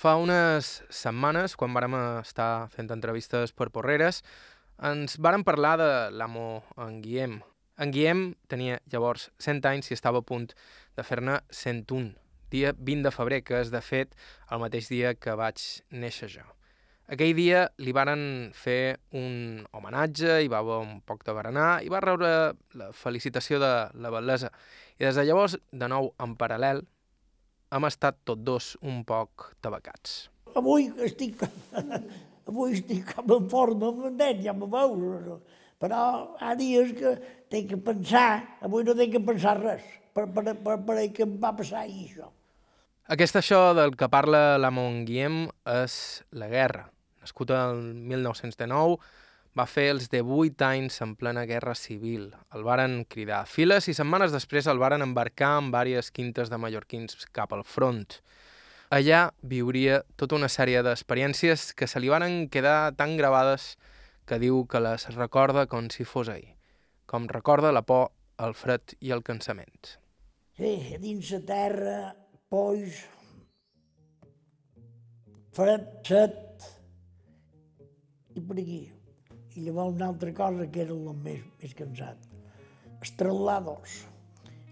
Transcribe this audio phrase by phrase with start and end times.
[0.00, 1.92] Fa unes setmanes, quan vàrem
[2.22, 4.22] estar fent entrevistes per Porreres,
[4.88, 6.44] ens vàrem parlar de l'amo
[6.80, 7.34] en Guillem.
[7.76, 10.46] En Guillem tenia llavors 100 anys i estava a punt
[10.96, 12.14] de fer-ne 101,
[12.48, 14.16] dia 20 de febrer, que és, de fet,
[14.48, 15.60] el mateix dia que vaig
[15.92, 16.46] néixer jo.
[17.12, 18.22] Aquell dia li varen
[18.56, 23.60] fer un homenatge, i va haver un poc de berenar, i va rebre la felicitació
[23.60, 24.48] de la bellesa.
[24.96, 26.86] I des de llavors, de nou en paral·lel,
[27.70, 30.28] hem estat tots dos un poc tabacats.
[30.58, 31.44] Avui estic,
[32.50, 34.42] avui estic com en forma, m'entens?
[34.44, 35.40] Ja me veus.
[35.80, 36.00] Però
[36.36, 37.14] hi ha dies que
[37.52, 41.38] tinc que pensar, avui no tinc que pensar res, per, per, per, per que em
[41.40, 42.28] va passar això.
[43.10, 45.94] Aquest això del que parla la Guillem és
[46.30, 46.84] la guerra.
[47.20, 48.98] Nascut el 1909,
[49.58, 52.30] va fer els 18 anys en plena guerra civil.
[52.54, 56.58] El varen cridar a files i setmanes després el varen embarcar en diverses quintes de
[56.58, 58.20] mallorquins cap al front.
[58.90, 63.76] Allà viuria tota una sèrie d'experiències que se li varen quedar tan gravades
[64.26, 66.56] que diu que les recorda com si fos ahir,
[67.06, 69.96] com recorda la por, el fred i el cansament.
[70.56, 71.96] Sí, dins la terra,
[72.50, 73.02] pois,
[75.56, 76.70] fred, set,
[78.34, 78.80] i per aquí.
[79.60, 82.22] I llavors una altra cosa que era el més, més cansat.
[82.96, 83.96] Els traslados.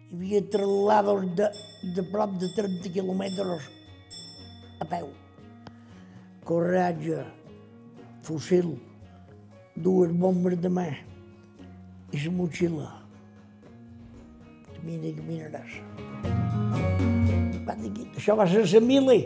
[0.09, 1.49] Hi havia traslados de,
[1.97, 3.67] de prop de 30 quilòmetres
[4.81, 5.11] a peu.
[6.49, 7.21] Corratge,
[8.25, 8.73] fusil,
[9.77, 12.89] dues bombes de mà i la motxilla.
[14.73, 15.79] Camina, caminaràs.
[17.69, 19.21] Va dir, això va ser la mili.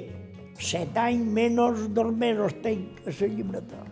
[0.59, 3.87] Set anys menys dos mesos tenc a la llibreta.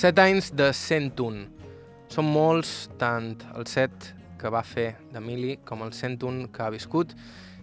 [0.00, 1.42] Set anys de 101.
[2.08, 4.06] Són molts, tant el set
[4.40, 7.12] que va fer d'Emili com el 101 que ha viscut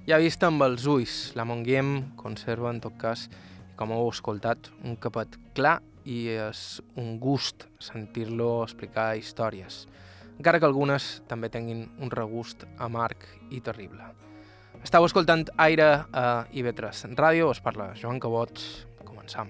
[0.05, 1.15] i ha vist amb els ulls.
[1.33, 3.25] La Monguiem conserva, en tot cas,
[3.73, 6.61] com heu escoltat, un capet clar i és
[6.93, 9.87] un gust sentir-lo explicar històries,
[10.37, 14.13] encara que algunes també tinguin un regust amarg i terrible.
[14.85, 18.61] Estau escoltant Aire a IB3 Ràdio, us parla Joan Cabot,
[19.09, 19.49] començam.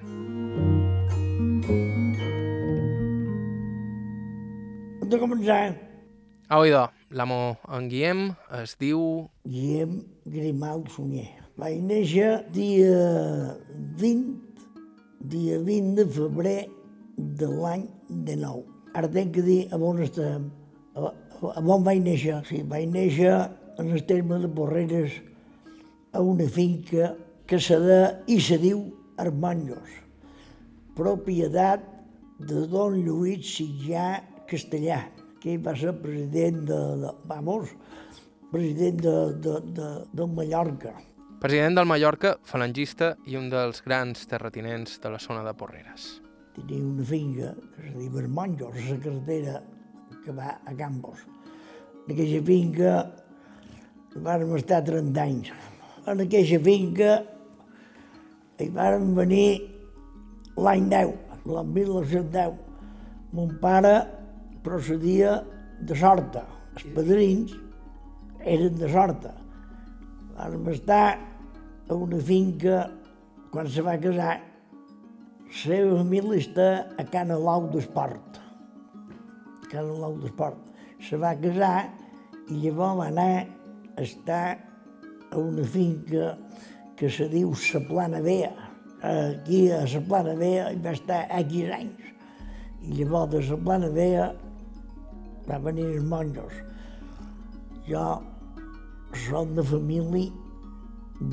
[5.12, 5.76] De començar.
[6.48, 8.22] Au, idò, l'amo en Guillem
[8.62, 9.02] es diu...
[9.44, 10.00] Guillem
[10.32, 11.34] Grimal Sunyer.
[11.58, 13.58] Vaig néixer dia
[14.00, 14.62] 20,
[15.32, 16.60] dia 20 de febrer
[17.18, 17.88] de l'any
[18.28, 18.62] de nou.
[18.94, 20.48] Ara tenc que dir a on estem,
[20.96, 22.40] a, a on vaig néixer.
[22.48, 23.34] Sí, vaig néixer
[23.82, 25.20] en el terme de Porreres
[26.14, 27.16] a una finca
[27.48, 28.00] que se de
[28.32, 28.86] i se diu
[29.18, 29.92] Armanjos,
[30.98, 31.84] propietat
[32.40, 35.02] de don Lluís Sitjà castellà,
[35.42, 37.70] que va ser president de, de vamos,
[38.52, 40.96] president de, de, de, de Mallorca.
[41.38, 46.10] President del Mallorca, falangista i un dels grans terratinents de la zona de Porreres.
[46.56, 49.62] Tenia una finca que se diu Bermonjos, la carretera
[50.26, 51.22] que va a Campos.
[52.08, 52.92] En aquella finca
[54.16, 55.52] vam estar 30 anys.
[56.08, 57.16] En aquella finca
[58.58, 59.50] hi vam venir
[60.58, 61.16] l'any 10,
[61.54, 62.56] l'any 1910.
[63.38, 64.17] Mon pare
[64.68, 65.40] procedia
[65.80, 66.44] de Sorta.
[66.76, 67.56] Els padrins
[68.44, 69.34] eren de Sorta.
[70.38, 71.18] Vam estar
[71.88, 72.84] a una finca,
[73.52, 74.36] quan se va casar,
[75.48, 76.68] la seva família està
[77.00, 78.42] a Cana Lau d'Esport.
[79.72, 80.66] Cana Lau d'Esport.
[81.08, 81.88] Se va casar
[82.52, 83.32] i llavors va anar
[83.96, 84.44] a estar
[85.32, 86.34] a una finca
[87.00, 88.52] que se diu Sa Plana Vea.
[89.08, 92.12] Aquí a Sa Plana Vea hi va estar X anys.
[92.84, 94.28] I llavors de Sa Plana Vea
[95.48, 96.54] va venir els monjos.
[97.88, 98.04] Jo
[99.28, 100.32] som de família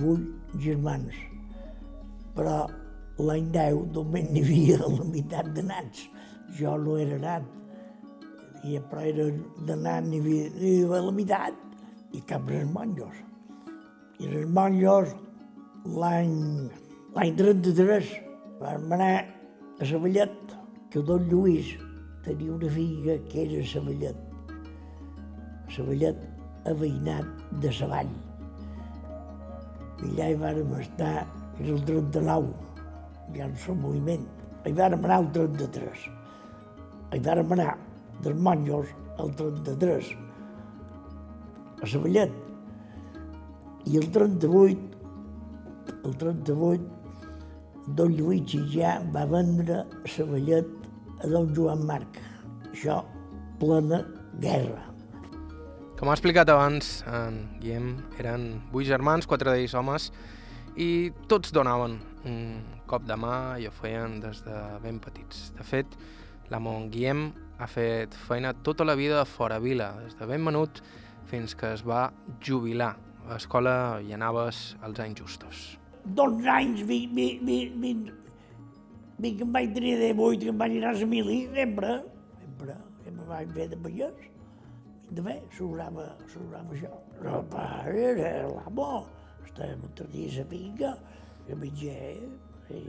[0.00, 1.16] vuit germans,
[2.36, 2.64] però
[3.18, 6.06] l'any 10 només n'hi havia la meitat de nats.
[6.58, 7.44] Jo no era nat,
[8.64, 9.28] i però era
[9.68, 11.60] de nat n'hi havia, havia la meitat,
[12.14, 13.20] i cap dels monjos.
[14.22, 15.14] I els monjos
[15.84, 16.34] l'any
[17.14, 18.12] l'any 33
[18.60, 19.14] vam anar
[19.78, 20.54] a Savallet,
[20.90, 21.74] que don Lluís
[22.24, 24.16] tenia una figa que era Savallet.
[25.74, 26.20] Savallet
[26.70, 28.12] aveïnat de Savall.
[30.04, 31.26] I allà hi vàrem estar,
[31.60, 32.52] és el 39,
[33.36, 34.24] ja no som moviment.
[34.64, 36.06] Hi vàrem anar el 33.
[37.14, 37.74] Hi vàrem anar
[38.24, 38.90] dels monjos
[39.20, 40.10] al 33,
[41.82, 42.40] a Savallet.
[43.84, 45.04] I el 38,
[46.04, 46.88] el 38,
[47.96, 50.83] don Lluís ja va vendre Savallet
[51.22, 52.18] a don Joan Marc.
[52.72, 53.02] Això,
[53.60, 54.02] plena
[54.42, 54.82] guerra.
[55.94, 60.10] Com ha explicat abans en Guillem, eren vuit germans, quatre d'ells homes,
[60.74, 62.40] i tots donaven un
[62.90, 65.52] cop de mà i ho feien des de ben petits.
[65.54, 65.94] De fet,
[66.50, 67.28] la Mont Guillem
[67.62, 70.82] ha fet feina tota la vida fora vila, des de ben menut
[71.30, 72.08] fins que es va
[72.42, 72.94] jubilar.
[73.24, 75.62] A l'escola hi anaves als anys justos.
[76.04, 78.23] 12 anys, 20, 20, 20,
[79.18, 81.90] Vinc que em vaig tenir de 8, que em vaig anar a la mili, sempre,
[82.40, 82.74] sempre,
[83.04, 84.24] sempre vaig fer de pagès.
[85.04, 86.90] I també s'obrava, s'obrava això.
[87.18, 88.88] Però El pare era l'amo,
[89.46, 90.90] estàvem tot dia a la pica,
[91.46, 92.16] a mitger,
[92.74, 92.82] i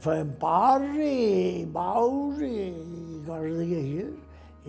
[0.00, 4.16] feien pars i baus e, e i, i coses d'aquestes,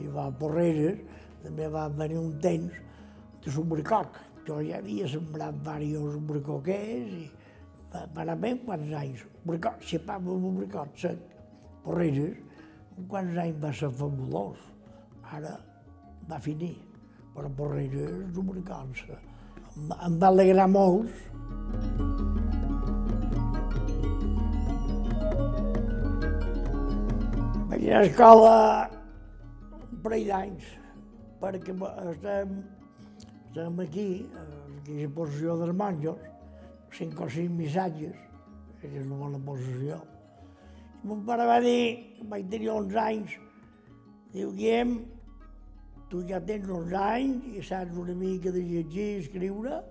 [0.04, 1.00] i va porreres.
[1.46, 2.84] També va venir un temps
[3.46, 4.20] de sobrecoc.
[4.48, 7.47] Jo ja havia sembrat diversos sobrecoquers i e
[7.94, 9.24] va anar ben quants anys.
[9.38, 11.20] Sombricot, xapava un sombricot sec,
[11.86, 12.36] porreres,
[12.98, 14.60] un quants anys va ser fabulós.
[15.38, 15.56] Ara
[16.30, 16.76] va finir,
[17.36, 19.04] però porreres, sombricots.
[19.10, 21.12] Em, em va alegrar molt.
[27.68, 28.56] Vaig a escola
[29.78, 30.72] un parell d'anys,
[31.42, 31.76] perquè
[32.12, 32.58] estem,
[33.48, 34.10] estem aquí,
[34.80, 36.26] aquí a la posició dels monjos,
[36.96, 38.16] cinc o cinc missatges,
[38.80, 40.00] que és una bona posició.
[41.02, 41.84] I mon pare va dir,
[42.32, 43.38] vaig tenir 11 anys,
[44.34, 44.98] diu, Guillem,
[46.10, 49.82] tu ja tens 11 anys i saps una mica de llegir i escriure,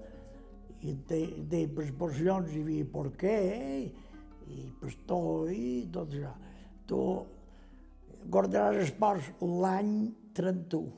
[0.86, 1.20] i té,
[1.50, 3.38] té proporcions, hi havia porqué,
[4.46, 6.32] i pastor i tot això.
[6.86, 7.00] Tu
[8.30, 9.92] guardaràs esports l'any
[10.36, 10.92] 31,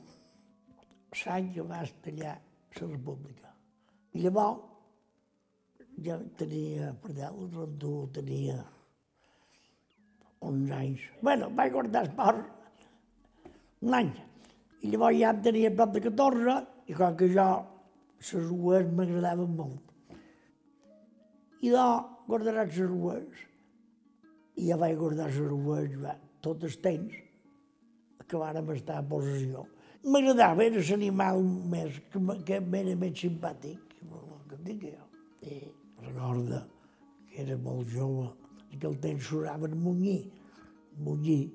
[1.25, 2.35] l'any que vas tallar
[2.79, 3.53] la república.
[4.13, 4.68] I llavors,
[6.05, 8.57] ja tenia, perdó, el 31 tenia
[10.39, 11.05] 11 anys.
[11.21, 12.47] Bueno, vaig guardar esport
[13.81, 14.11] un any.
[14.83, 16.55] I llavors ja en tenia prop de 14,
[16.87, 17.47] i com que jo
[18.19, 20.15] les rues m'agradaven molt.
[21.63, 21.87] I de
[22.27, 23.43] guardaràs les rues.
[24.59, 27.19] I ja vaig guardar les rues va, tot el temps
[28.29, 29.65] que vàrem estar a possessió.
[30.05, 33.95] M'agradava, era l'animal més, que, que m'era més simpàtic,
[34.49, 35.07] que dic jo.
[35.43, 35.59] I
[36.03, 36.65] recorda
[37.29, 38.29] que era molt jove,
[38.79, 40.29] que el temps sonaven munyir,
[40.97, 41.49] munyir,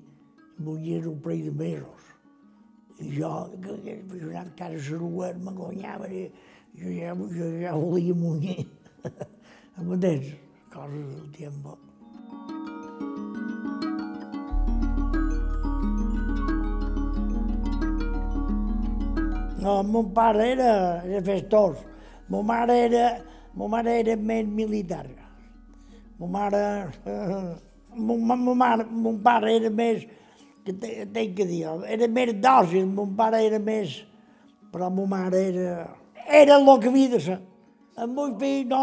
[0.57, 2.11] munyir era un parell de mesos.
[2.99, 3.31] I jo,
[3.61, 6.29] que que he anat cara a Saruet, m'engonyava, i
[6.79, 8.67] jo ja, jo ja volia munyir.
[9.77, 10.31] M'entens?
[10.71, 11.83] Coses del temps.
[19.65, 21.79] No, mon pare era, era festós.
[22.29, 23.05] Mo mare era,
[23.55, 25.07] mo mare era més militar.
[26.19, 26.61] Mo mare...
[27.95, 30.05] Mon, mon, mare, mon pare era més...
[30.65, 34.01] Que te- tenc que dir, era més dòcil, mon pare era més...
[34.73, 35.75] Però mo mare era...
[36.25, 37.37] Era el que havia de ser.
[37.95, 38.79] El meu fill, no,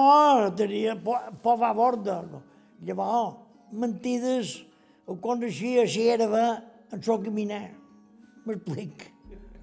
[0.56, 1.18] tenia por,
[1.66, 2.22] a borda.
[2.30, 2.40] No.
[2.86, 3.34] Llavors,
[3.76, 4.54] mentides,
[5.04, 6.46] ho coneixia si era bé
[6.94, 7.66] en so caminar.
[8.46, 9.10] M'explic.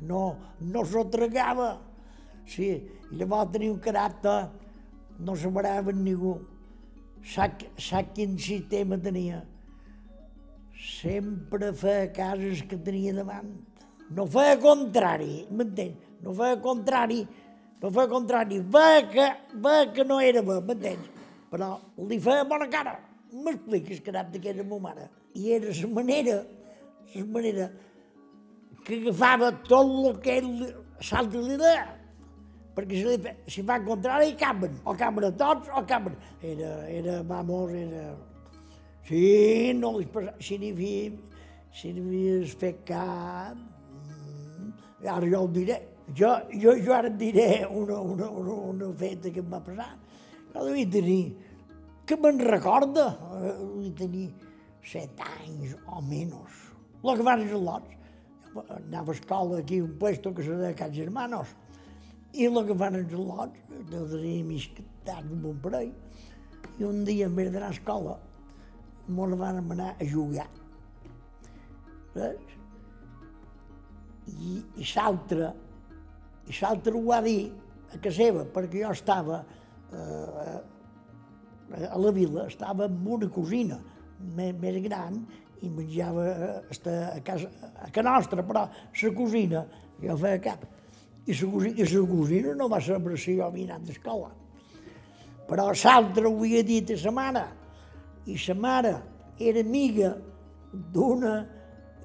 [0.06, 1.72] No, no s'ho tragava.
[2.46, 2.70] Sí,
[3.10, 4.38] llavors tenia un caràcter,
[5.20, 6.40] no amb ningú.
[7.24, 9.44] Sap, sap quin sistema tenia?
[10.80, 13.52] Sempre feia cases que tenia davant.
[14.10, 15.98] No feia contrari, m'entens?
[16.24, 17.28] No feia contrari,
[17.82, 18.62] no feia contrari.
[18.62, 21.12] Veia que, veia que no era bé, m'entens?
[21.52, 21.76] Però
[22.08, 22.96] li feia bona cara.
[23.34, 25.10] M'expliques que era la meva mare.
[25.36, 26.44] I era la manera,
[27.14, 27.70] la manera
[28.86, 31.99] que agafava tot el que ell salta l'idea.
[32.76, 34.78] Perquè si, fe- si fa el contrari, caben.
[34.88, 36.16] O caben a tots, o caben.
[36.42, 38.14] Era, era, vamos, era...
[39.08, 40.36] Sí, no li passa...
[40.44, 41.12] Si n'hi havia,
[41.74, 43.58] si n'hi havies fet cap...
[43.58, 45.80] mm, Ara jo ho diré.
[46.16, 49.92] Jo, jo, jo ara et diré una, una, una, una feta que em va passar.
[50.54, 51.22] Jo devia tenir...
[52.10, 53.04] Que me'n recorda?
[53.38, 54.28] Eh, Devia tenir
[54.90, 56.56] set anys o menys.
[57.06, 57.98] Lo que van els lots
[58.74, 61.52] anava a escola aquí, un puesto que se deia Can Germanos,
[62.34, 65.94] i el que fan els lots, de tenir misquetats amb un parell,
[66.80, 68.16] i un dia en vez d'anar a escola,
[69.10, 70.48] mos van anar a jugar.
[72.14, 72.56] Saps?
[74.30, 75.54] I, i l'altre,
[76.46, 77.40] i l'altre ho va dir
[77.90, 79.40] a casa seva, perquè jo estava
[79.90, 80.60] eh,
[81.90, 83.80] a la vila, estava amb una cosina
[84.20, 85.24] més, més gran
[85.66, 86.52] i menjava eh,
[87.18, 87.50] a, casa,
[87.82, 89.66] a casa nostra, però la cosina,
[90.04, 90.68] jo feia cap.
[91.30, 94.30] I la cosina, la cosina no va saber si jo havia anat d'escola.
[95.50, 97.46] Però l'altre ho havia dit a sa mare,
[98.26, 98.94] i sa mare
[99.38, 100.16] era amiga
[100.74, 101.34] d'una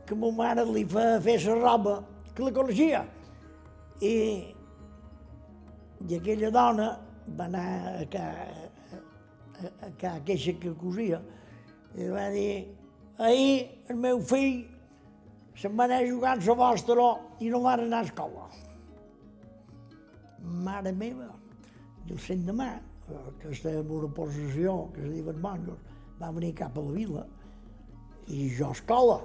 [0.05, 1.95] que ma mare li feia fer la roba,
[2.35, 3.01] que la coneixia.
[4.01, 4.13] I,
[6.05, 6.91] i aquella dona
[7.37, 8.29] va anar a, ca,
[8.93, 9.01] a
[9.65, 11.21] a, a queixa que cosia,
[11.97, 12.67] i va dir,
[13.19, 14.65] ahir el meu fill
[15.57, 17.09] se'n va anar a jugar a vostra
[17.41, 18.49] i no va anar a escola.
[20.45, 21.31] Mare meva,
[22.05, 22.73] i el cent de mà,
[23.41, 25.81] que estava en una possessió, que es diuen monjos,
[26.21, 27.25] va venir cap a la vila,
[28.29, 29.19] i jo a escola.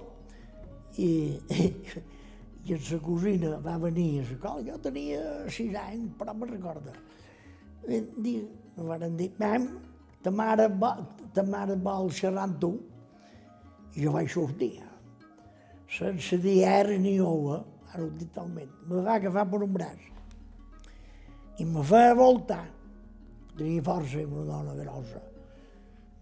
[0.99, 1.09] I,
[1.55, 1.67] i,
[2.67, 5.21] i en sa cosina va venir a l'escola, jo tenia
[5.51, 6.95] sis anys, però me'n recorda.
[7.87, 8.45] I, diu,
[8.77, 9.69] em van dir, mam,
[10.23, 10.93] ta mare, va,
[11.35, 12.73] ta mare vol xerrar amb tu.
[13.95, 14.75] I jo vaig sortir,
[15.89, 20.09] sense dir era ni ova, ara ho dic talment, me va agafar per un braç
[21.59, 22.63] i me feia voltar.
[23.57, 25.21] Tenia força, una dona grossa.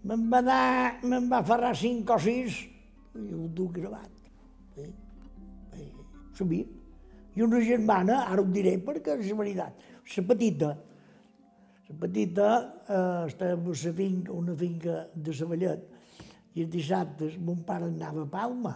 [0.08, 2.64] Me'n va dar, me'n va ferrar cinc o sis,
[3.18, 4.30] i ho duc gravat.
[4.74, 4.88] Sí?
[5.74, 5.86] Sí.
[6.38, 6.66] Sabia.
[7.38, 9.78] I una germana, ara ho diré perquè és veritat,
[10.16, 10.72] la petita,
[11.88, 12.48] la petita
[12.82, 15.84] eh, estava una finca, una finca de Saballet,
[16.54, 18.74] i els dissabtes mon pare anava a Palma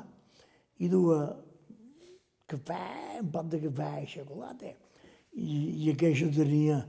[0.78, 1.24] i duia
[2.46, 4.70] cafè, un pot de cafè i xocolata.
[5.32, 6.80] I, i aquella tenia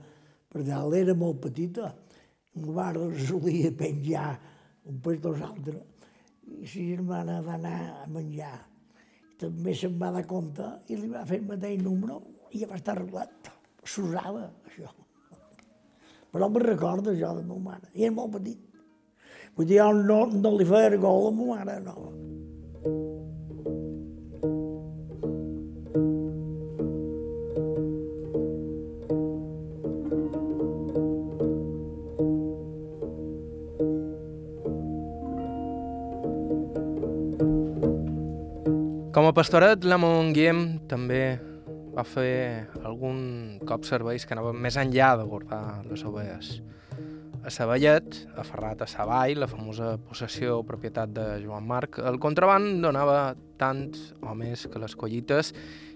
[0.53, 1.89] per dalt, era molt petita.
[2.61, 4.27] La mare solia penjar
[4.89, 5.81] un pes dos altres.
[6.43, 8.57] I la germana va anar a menjar.
[9.39, 12.19] També se'n va dar compte i li va fer el mateix número
[12.51, 13.49] i ja va estar arreglat.
[13.83, 14.91] S'usava, això.
[16.33, 17.89] Però me'n recordo jo de ma mare.
[17.93, 18.61] I era molt petit.
[19.57, 22.22] Vull dir, no, no li feia gol a ma mare, no.
[39.33, 41.39] Com a pastoret, la Guillem també
[41.95, 46.61] va fer algun cop serveis que anaven més enllà de guardar les ovelles.
[47.41, 52.77] A Saballet, aferrat a Savall, la famosa possessió o propietat de Joan Marc, el contraband
[52.85, 53.89] donava tant
[54.21, 55.49] o més que les collites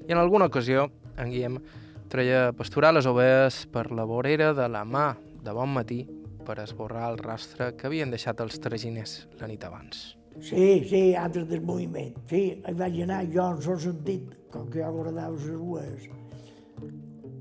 [0.08, 1.62] i en alguna ocasió en Guillem
[2.10, 5.12] treia pasturar les ovelles per la vorera de la mà
[5.46, 6.08] de bon matí
[6.41, 10.16] per esborrar el rastre que havien deixat els traginers la nit abans.
[10.39, 12.13] Sí, sí, altres del moviment.
[12.29, 16.06] Sí, hi vaig anar jo en sol sentit, com que jo guardava les rues,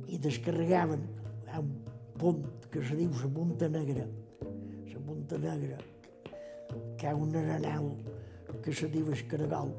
[0.08, 1.02] i descarregaven
[1.52, 1.74] a un
[2.16, 4.06] punt que se diu la Punta Negra,
[4.94, 5.78] la Punta Negra,
[6.96, 7.92] que hi ha un arenal
[8.64, 9.74] que se diu Escaragol,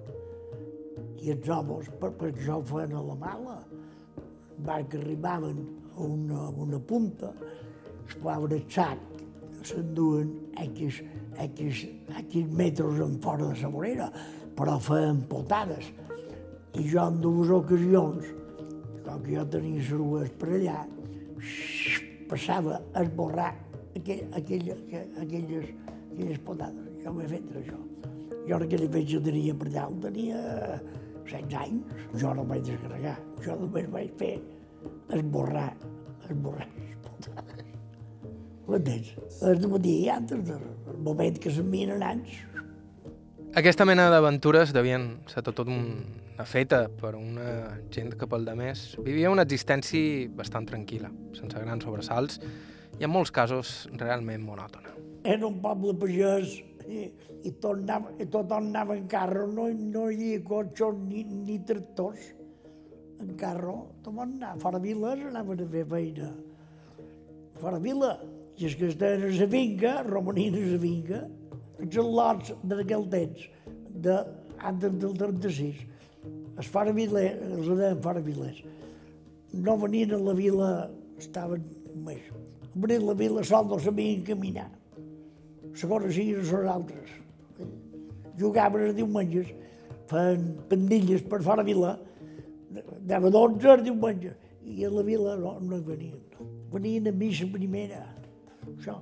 [1.18, 3.58] i els homes, per, per això ho feien a la mala,
[4.66, 5.64] va que arribaven
[5.96, 7.34] a una, una punta,
[8.06, 9.17] es posaven el sac,
[9.66, 10.34] s'enduen
[10.64, 11.02] X,
[11.48, 11.86] X,
[12.24, 14.10] X metres en fora de la vorera,
[14.58, 15.92] però feien potades.
[16.78, 18.28] I jo en dues ocasions,
[19.06, 20.84] com que jo tenia les rues per allà,
[22.30, 23.54] passava a esborrar
[23.96, 24.72] aquell, aquell,
[25.24, 25.72] aquelles,
[26.12, 26.94] aquelles potades.
[27.04, 27.80] Jo m'he fet això.
[28.48, 30.42] Jo en aquella fetge tenia per allà, tenia
[31.28, 34.34] 16 anys, jo no vaig descarregar, jo només vaig fer
[35.18, 35.70] esborrar,
[36.30, 36.76] esborrar.
[38.68, 39.14] M'entens?
[39.48, 42.36] És de matí i altres, el moment que s'envien anys.
[43.58, 48.84] Aquesta mena d'aventures devien ser tot una feta per una gent que pel de més
[49.06, 52.42] vivia una existència bastant tranquil·la, sense grans sobresalts
[53.00, 54.94] i en molts casos realment monòtona.
[55.24, 57.08] Era un poble pagès i,
[57.48, 61.58] i, tot, anava, i tothom anava en carro, no, no hi havia cotxos ni, ni
[61.68, 62.34] tractors.
[63.24, 66.34] En carro, tothom anava fora viles, anaven a fer feina.
[67.58, 68.12] Fora vila,
[68.58, 71.22] i que estaven a la finca, romanien a finca,
[71.78, 73.44] els lots d'aquell temps,
[73.94, 74.16] de,
[74.66, 75.84] antes del 36,
[76.58, 78.64] els fora vilers, els deien fora vilers,
[79.54, 80.72] no venien a la vila,
[81.22, 81.64] estaven
[82.06, 82.26] més.
[82.74, 84.68] Venien a la vila sol no sabien caminar.
[85.78, 87.14] Segons siguin els altres.
[88.42, 89.54] Jugaven els diumenges,
[90.10, 91.96] feien pandilles per fora vila,
[92.74, 96.22] anava 12 els diumenges, i a la vila no, no venien.
[96.74, 98.02] Venien a missa primera,
[98.76, 99.00] això.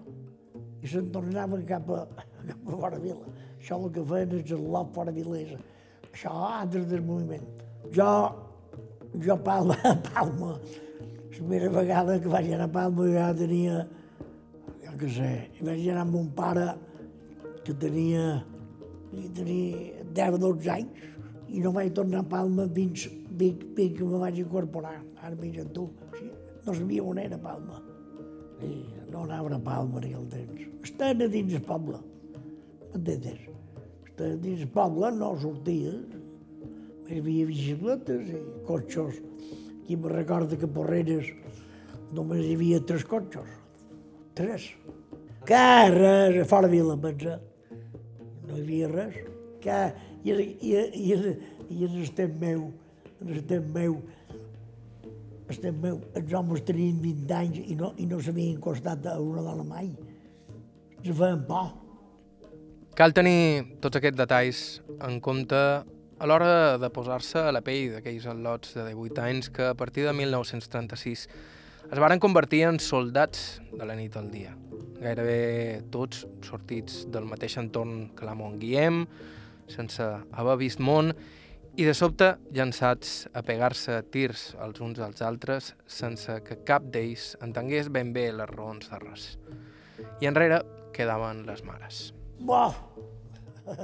[0.83, 2.03] I se'n tornaven cap a,
[2.45, 3.33] cap a fora vila.
[3.59, 5.57] Això el que feien és el lot fora vilesa.
[6.11, 7.45] Això altres del moviment.
[7.95, 8.09] Jo,
[9.25, 9.77] jo Palma,
[10.09, 13.81] Palma, la primera vegada que vaig anar a Palma ja tenia,
[14.83, 15.31] jo què sé,
[15.61, 16.69] vaig anar amb un pare
[17.65, 18.43] que tenia,
[19.11, 21.11] que tenia 10 o 12 anys
[21.49, 23.07] i no vaig tornar a Palma fins,
[23.39, 24.97] fins, fins que me vaig incorporar.
[25.21, 25.89] Ara mira tu,
[26.65, 27.81] no sabia on era Palma.
[28.63, 28.71] I
[29.11, 30.67] no anava a Palma en aquell temps.
[30.85, 31.99] Estaven a dins el poble,
[32.93, 33.47] m'entens?
[34.07, 35.95] Estaven a dins el poble, no sortia.
[37.05, 39.19] Hi havia bicicletes i cotxos.
[39.83, 41.29] Aquí me recorda que a Porreres
[42.15, 43.49] només hi havia tres cotxos.
[44.35, 44.71] Tres.
[45.45, 45.61] Que
[45.93, 47.37] res, a fora vila, pensa.
[48.47, 49.19] No hi havia res.
[49.61, 49.77] Que,
[50.25, 52.71] i, i, i, i, i estem meu,
[53.35, 53.99] estem meu,
[55.49, 59.65] estem els homes tenien 20 anys i no, i no s'havien costat a una dona
[59.67, 59.91] mai.
[61.03, 61.73] Se feien por.
[62.95, 64.63] Cal tenir tots aquests detalls
[65.03, 65.59] en compte
[66.17, 70.05] a l'hora de posar-se a la pell d'aquells al·lots de 18 anys que a partir
[70.07, 71.27] de 1936
[71.91, 74.55] es varen convertir en soldats de la nit al dia.
[74.97, 79.05] Gairebé tots sortits del mateix entorn que en Guillem,
[79.67, 81.13] sense haver vist món,
[81.75, 87.33] i de sobte llançats a pegar-se tirs els uns als altres sense que cap d'ells
[87.43, 89.25] entengués ben bé les raons de res.
[90.23, 90.61] I enrere
[90.95, 92.13] quedaven les mares.
[92.39, 92.69] Bo!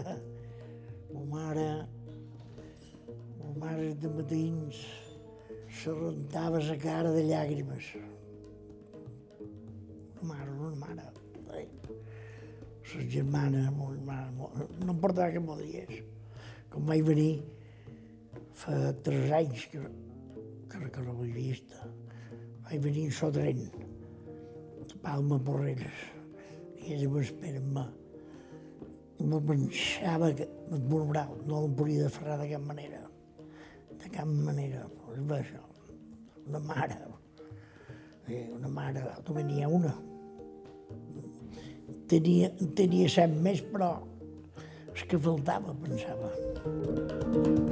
[1.11, 1.67] Ma mare,
[3.41, 4.77] ma mare de matins
[5.81, 7.89] se rentava la cara de llàgrimes.
[10.21, 11.09] Una mare, una mare.
[12.95, 16.01] La germana, ma mo- no em portava que digués.
[16.71, 17.41] Com vaig venir,
[18.57, 19.81] fa tres anys que,
[20.71, 21.73] que, que no l'he vist.
[22.65, 23.63] Vaig venir en so tren,
[24.87, 26.05] de Palma Porreres.
[26.81, 27.87] I ella m'espera amb mà.
[29.21, 33.01] No pensava que et murmural, no el podia deferrar de cap manera.
[34.01, 34.87] De cap manera.
[35.15, 35.65] És bé, això.
[36.47, 37.01] Una mare.
[38.27, 39.03] Eh, una mare,
[39.43, 39.91] n'hi ha una.
[42.11, 43.91] Tenia, tenia set més, però
[44.95, 47.70] és que faltava, pensava.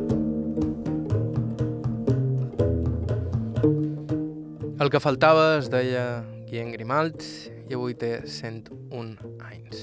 [4.79, 7.25] El que faltava es deia Guillem Grimalt
[7.67, 9.09] i avui té 101
[9.49, 9.81] anys.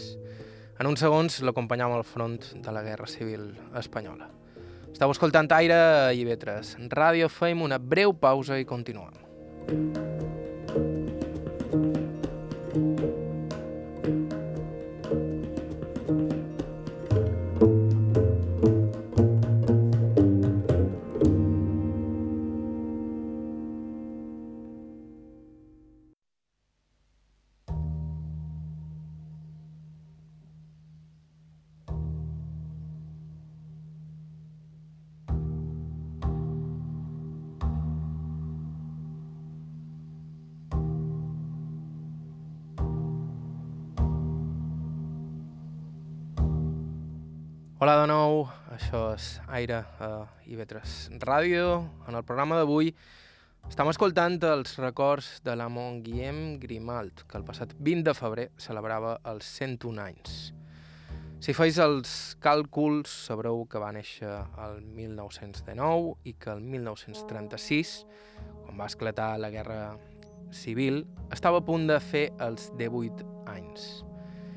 [0.81, 4.31] En uns segons l'acompanyava al front de la Guerra Civil Espanyola.
[4.89, 5.77] Estau escoltant Aire
[6.17, 6.79] i Vetres.
[6.97, 9.21] Ràdio fem una breu pausa i continuem.
[9.69, 11.06] Hola
[49.17, 51.79] és Aire a Ivetres Ràdio.
[52.09, 52.91] En el programa d'avui
[53.67, 59.17] estem escoltant els records de l'amon Guillem Grimalt, que el passat 20 de febrer celebrava
[59.33, 60.37] els 101 anys.
[61.41, 62.11] Si feis els
[62.45, 64.33] càlculs, sabreu que va néixer
[64.67, 67.95] el 1919 i que el 1936,
[68.67, 69.81] quan va esclatar la Guerra
[70.53, 73.89] Civil, estava a punt de fer els 18 anys.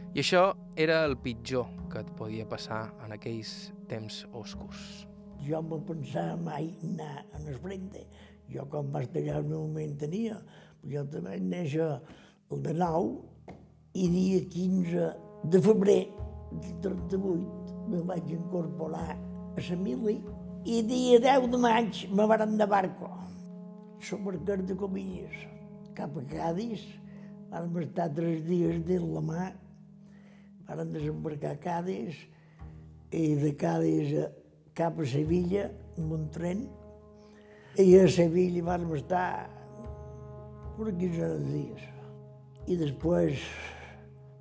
[0.10, 3.52] I això era el pitjor que et podia passar en aquells
[3.92, 5.06] temps oscurs.
[5.46, 8.08] Jo no pensava mai anar en el frente.
[8.50, 10.40] Jo quan vaig tallar el meu moment tenia,
[10.82, 11.92] jo també néixer
[12.50, 13.54] el de 9
[14.02, 15.06] i dia 15
[15.54, 16.02] de febrer
[16.82, 20.18] del 38 me vaig incorporar a la mili
[20.66, 23.14] i dia 10 de maig me varen de barco.
[24.02, 25.46] Supercar de Comilles,
[25.94, 26.82] cap a Cádiz,
[27.52, 29.50] vam estar tres dies dins la mà,
[30.70, 32.16] varen desembarcar a Cádiz
[33.12, 34.14] i de Cádiz
[34.78, 35.66] cap a Sevilla
[35.98, 36.68] amb un tren
[37.82, 39.50] i a Sevilla vam estar
[40.78, 41.88] uns 15 dies.
[42.70, 43.42] I després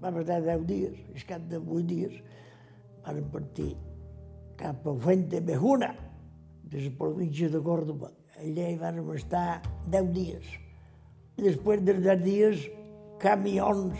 [0.02, 2.20] vam estar 10 dies, i cap de 8 dies
[3.06, 3.72] vam partir
[4.60, 5.94] cap a Fuente Bejuna,
[6.68, 8.10] de la província de Córdoba.
[8.36, 10.48] Allà hi vam estar 10 dies.
[11.38, 12.66] I després dels 10 dies,
[13.22, 13.96] camions,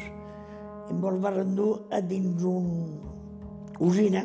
[0.88, 2.68] i ens van dur a dins un
[3.84, 4.24] usina,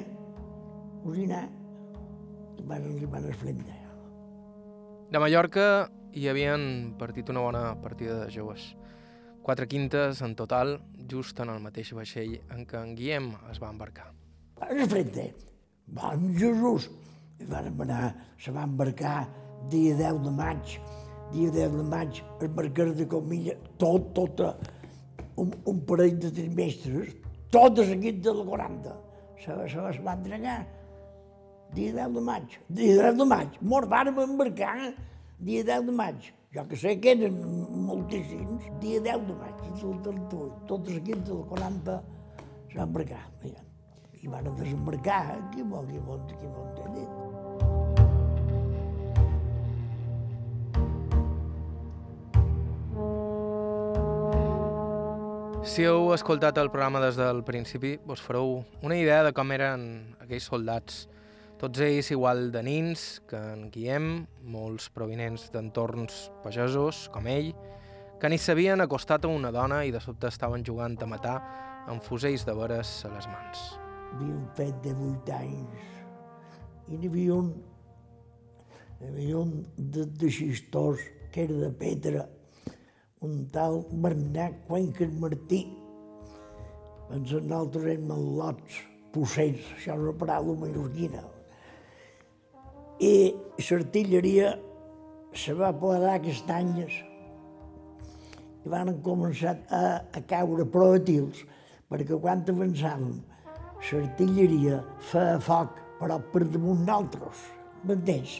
[1.03, 1.43] usina,
[2.57, 3.75] i van arribar a Esplenda.
[5.11, 5.65] De Mallorca
[6.15, 8.71] hi havien partit una bona partida de joves.
[9.43, 10.77] Quatre quintes en total,
[11.11, 14.07] just en el mateix vaixell en què en Guillem es va embarcar.
[14.63, 15.27] A Esplenda,
[15.87, 16.89] bon Jesús!
[17.41, 19.25] I van anar, se va embarcar
[19.69, 20.77] dia 10 de maig,
[21.33, 24.45] dia 10 de maig, el mercat de Comilla, tot, tot,
[25.37, 27.15] un, un parell de trimestres,
[27.53, 28.95] tot de seguit del 40.
[29.43, 30.61] Se, se, se va entregar
[31.73, 33.59] dia 10 de maig, dia 10 de maig.
[33.61, 34.93] Mos vàrem embarcar
[35.39, 36.31] dia 10 de maig.
[36.53, 37.39] Jo que sé que eren
[37.87, 41.99] moltíssims, dia 10 de maig, del 38, tot seguit del 40
[42.69, 43.23] se va embarcar.
[43.43, 43.61] Mira.
[44.23, 47.32] I van desembarcar, qui vol, qui vol, qui vol t'he dit.
[55.63, 59.85] Si heu escoltat el programa des del principi, vos fareu una idea de com eren
[60.19, 61.05] aquells soldats.
[61.61, 64.09] Tots ells igual de nins que en Guillem,
[64.43, 67.53] molts provinents d'entorns pagesos, com ell,
[68.19, 71.37] que ni s'havien acostat a una dona i de sobte estaven jugant a matar
[71.87, 73.63] amb fusells de veres a les mans.
[74.11, 75.89] Havíem fet de vuit anys
[76.91, 77.53] i n'hi havia un,
[78.99, 82.27] hi havia un de, de xistors que era de Petra,
[83.23, 85.63] un tal Bernat Cuenques Martí.
[87.13, 88.81] Ens nosaltres érem al·lots,
[89.15, 91.23] possets, això és una paraula mallorquina.
[92.99, 93.13] I
[93.69, 94.53] l'artilleria
[95.33, 96.99] se va aplegar castanyes
[98.63, 101.43] i van començar a, a caure projectils,
[101.91, 103.17] perquè quan avançàvem,
[103.91, 104.81] l'artilleria
[105.11, 107.43] feia foc, però per damunt nosaltres,
[107.87, 108.39] m'entens?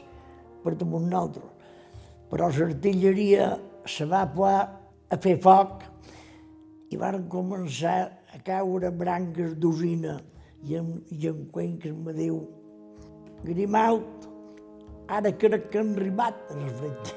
[0.64, 1.52] Per damunt nosaltres.
[2.32, 3.54] Però l'artilleria
[3.86, 4.68] se va poder
[5.14, 5.84] a fer foc
[6.94, 7.98] i van començar
[8.34, 10.18] a caure branques d'usina
[10.64, 12.40] i en, i en Cuenques me diu
[13.44, 14.28] Grimalt,
[15.12, 17.12] ara crec que han arribat els.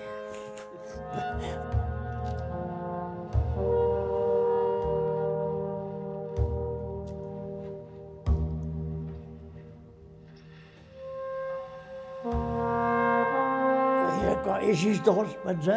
[14.67, 15.77] I així tots, pensa,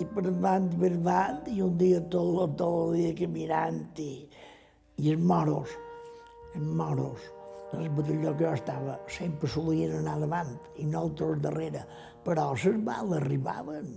[0.00, 4.26] i per davant i davant, i un dia tot, tot el dia caminant, i,
[5.00, 5.72] i els moros,
[6.54, 7.30] els moros,
[7.76, 11.86] el batalló que jo estava, sempre solien anar davant i nosaltres darrere,
[12.24, 13.90] però les bales arribaven,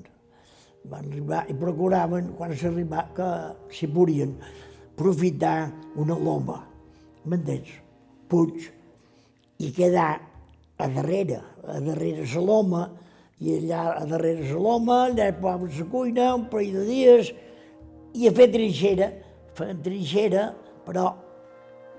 [0.90, 4.36] van arribar i procuraven, quan s'arribava, que si podien
[4.94, 6.62] aprofitar una loma,
[7.26, 7.70] m'entens?
[8.30, 8.68] Puig,
[9.60, 10.12] i quedar
[10.80, 12.84] a darrere, a darrere la loma,
[13.40, 17.32] i allà a darrere la loma, allà posaven la cuina, un parell de dies,
[18.20, 19.10] i a fer trinxera,
[19.56, 20.48] feien trinxera,
[20.86, 21.06] però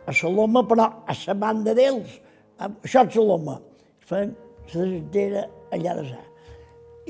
[0.05, 2.18] a la loma, però a la banda d'ells,
[2.61, 3.61] això és la loma,
[4.05, 4.35] feien
[4.74, 6.24] la trinxera allà de sa.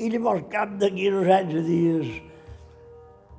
[0.01, 2.13] I llavors, cap d'aquí uns anys dies,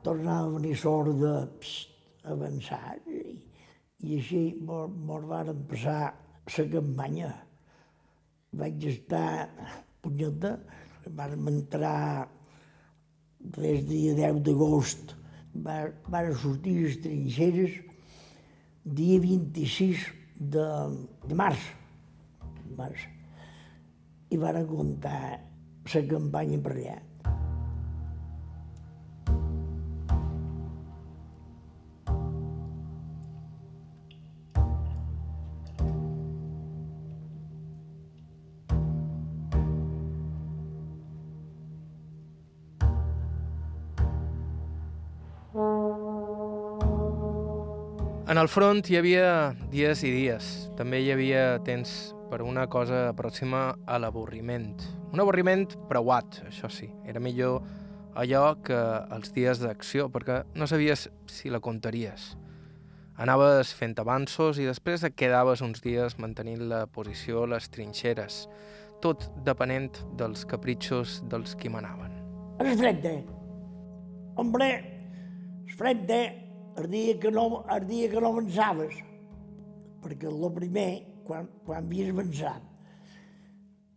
[0.04, 1.88] tornava a venir sort de pst,
[2.28, 3.38] avançar, i,
[4.02, 6.12] i així mos, varen passar
[6.58, 7.32] la campanya.
[8.52, 9.48] Vaig estar
[10.02, 10.58] punyeta,
[11.10, 12.28] vam entrar
[13.42, 15.16] des dia 10 d'agost,
[15.54, 17.80] van sortir les trinxeres
[18.84, 20.06] dia 26
[20.38, 20.66] de,
[21.28, 21.62] de març,
[22.78, 23.06] març,
[24.30, 25.22] i van comptar
[25.92, 26.98] la campanya per allà.
[48.22, 50.48] En el front hi havia dies i dies.
[50.78, 54.76] També hi havia temps per una cosa pròxima a l'avorriment.
[55.10, 56.86] Un avorriment preuat, això sí.
[57.02, 57.64] Era millor
[58.14, 58.78] allò que
[59.16, 62.36] els dies d'acció, perquè no sabies si la comptaries.
[63.18, 68.46] Anaves fent avanços i després et quedaves uns dies mantenint la posició a les trinxeres,
[69.02, 72.14] tot depenent dels capritxos dels qui manaven.
[72.62, 73.16] El frente.
[74.38, 74.70] Hombre,
[75.66, 76.20] el frente,
[76.76, 78.94] el dia que no, el dia que no avançaves,
[80.02, 80.90] perquè el primer,
[81.26, 82.62] quan, quan havies avançat,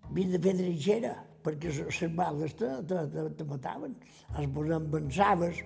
[0.10, 1.14] havies de fer trinxera,
[1.46, 3.96] perquè les bales te, te, te, te mataven.
[4.56, 5.62] Posem avançaves,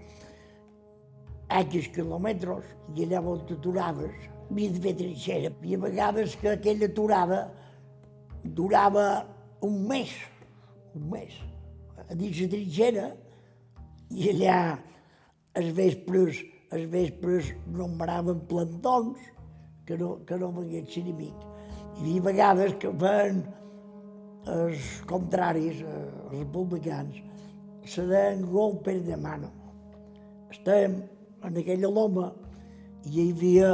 [1.60, 5.54] X quilòmetres, i allà on t'aturaves, havies de fer trinxera.
[5.66, 7.42] I a vegades que aquella aturada
[8.44, 9.08] durava
[9.66, 10.14] un mes,
[10.96, 11.34] un mes,
[12.06, 13.10] a dins la trinxera,
[14.10, 14.62] i allà
[15.60, 16.40] els vespres,
[16.76, 19.22] els vespres nombraven plantons
[19.86, 21.48] que no, que no vengués l'enemic.
[21.98, 23.40] Hi havia vegades que feien
[24.50, 27.18] els contraris, eh, els republicans,
[27.86, 29.50] se deien golpes de mano.
[30.54, 31.02] Estàvem
[31.46, 32.30] en aquella loma
[33.06, 33.72] i hi havia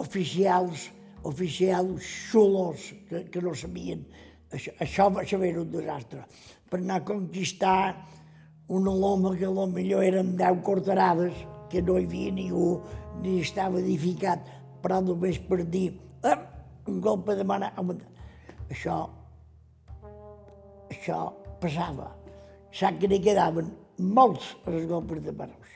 [0.00, 0.88] oficials,
[1.28, 4.06] oficials xulos que, que no sabien.
[4.50, 6.24] Això, això va ser un desastre.
[6.70, 8.08] Per anar a conquistar
[8.70, 11.34] una loma que potser eren deu cortarades,
[11.70, 12.70] que no hi havia ningú,
[13.22, 14.46] ni estava edificat,
[14.82, 15.88] però només per dir
[16.26, 16.38] eh,
[16.88, 17.60] un golpe de mà.
[18.70, 18.96] Això,
[20.90, 21.20] això
[21.62, 22.10] passava.
[22.74, 25.74] Sap que n'hi quedaven molts els golpes de manos.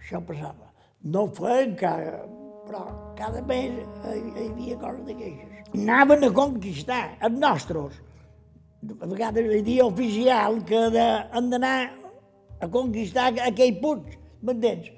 [0.00, 0.70] Això passava.
[1.04, 2.24] No feien cada,
[2.64, 2.84] però
[3.18, 3.76] cada mes
[4.08, 5.68] hi havia coses d'aquestes.
[5.74, 8.00] Anaven a conquistar els nostres.
[8.84, 11.76] A vegades hi havia oficial que de, han d'anar
[12.60, 14.90] a conquistar aquell puig, m'entens?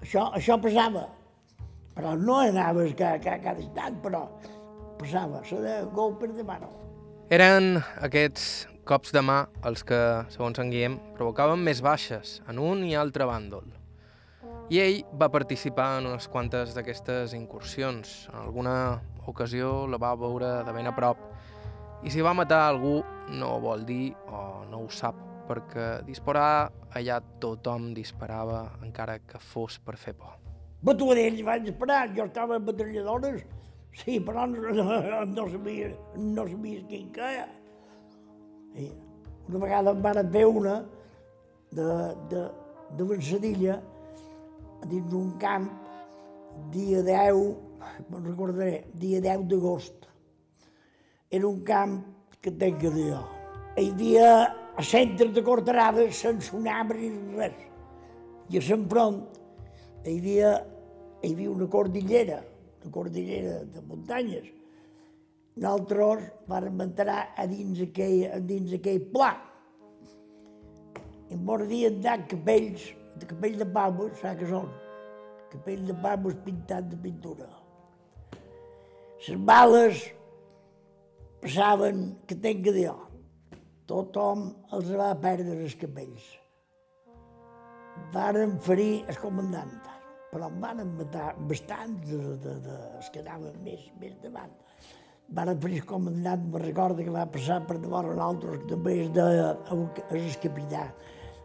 [0.00, 1.06] Això, això passava.
[1.96, 4.24] Però no anaves cada, cada, cada instant, però
[5.00, 5.42] passava.
[5.44, 6.70] Se de golpes de mano.
[7.30, 9.98] Eren aquests cops de mà els que,
[10.34, 13.68] segons en Guillem, provocaven més baixes en un i altre bàndol.
[14.70, 18.28] I ell va participar en unes quantes d'aquestes incursions.
[18.32, 18.74] En alguna
[19.30, 21.22] ocasió la va veure de ben a prop.
[22.02, 23.00] I si va matar algú
[23.34, 25.18] no vol dir o no ho sap,
[25.50, 30.36] perquè disparar allà tothom disparava encara que fos per fer por.
[30.86, 33.42] Batudells vaig esperar, jo estava en batalladores,
[33.92, 37.48] sí, però no, no, no sabia, no sabia quin queia.
[38.78, 38.86] I
[39.50, 40.76] una vegada em van fer una
[41.74, 41.88] de,
[42.30, 42.44] de,
[42.96, 43.80] de Vansadilla
[44.86, 45.66] dins d'un camp,
[46.72, 47.42] dia 10,
[48.08, 50.06] me'n recordaré, dia 10 d'agost.
[51.30, 52.00] Era un camp
[52.40, 53.20] que tenc que dir jo.
[53.76, 54.30] Hi havia
[54.76, 55.42] a centre de
[56.54, 57.66] un arbre ni res.
[58.50, 59.20] I a Sant Front
[60.04, 60.54] hi havia,
[61.22, 62.40] hi havia una cordillera,
[62.82, 64.48] una cordillera de muntanyes.
[65.60, 69.32] Nosaltres vam entrar a dins aquell, a dins aquell pla.
[71.30, 72.86] I ens havien dat capells,
[73.20, 74.70] de capell de palmes, saps què són?
[75.50, 77.50] Capell de palmes pintat de pintura.
[79.20, 80.06] Les bales
[81.42, 82.88] passaven, que tenc que dir
[83.90, 86.26] tothom els va perdre els capells.
[88.14, 89.72] Varen ferir el comandant,
[90.30, 94.52] però en van matar bastants de, de, de, els que anaven més, més davant.
[95.36, 98.96] Varen ferir el comandant, me recorda que va passar per davant un altre, que també
[99.04, 99.26] és, de,
[100.16, 100.86] el capità.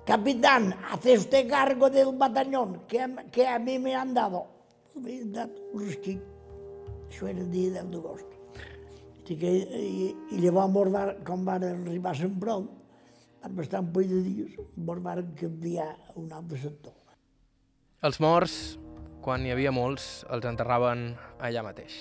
[0.05, 4.45] Capitán, hace usted cargo del batallón que, que a mí me han dado.
[5.01, 6.21] Me han dat un resquit.
[7.09, 8.34] Això era el dia 10 d'agost.
[9.25, 12.35] I, que, i, i llavors, var, com van arribar a Sant
[13.45, 16.93] van estar un parell de dies, ens van canviar a un altre sector.
[18.05, 18.55] Els morts,
[19.25, 21.07] quan n'hi havia molts, els enterraven
[21.41, 21.95] allà mateix.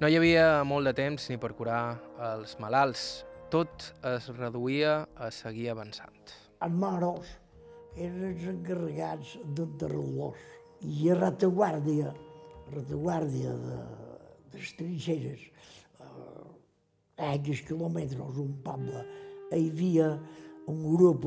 [0.00, 1.96] No hi havia molt de temps ni per curar
[2.32, 3.24] els malalts.
[3.48, 6.34] Tot es reduïa a seguir avançant.
[6.60, 7.30] Els moros
[7.96, 10.36] eren els encarregats d'enterrar-los.
[10.84, 12.12] I a retaguàrdia,
[12.74, 13.78] retaguàrdia de,
[14.52, 15.46] de les trinxeres,
[17.16, 19.02] a X quilòmetres, un poble,
[19.52, 20.10] hi havia
[20.68, 21.26] un grup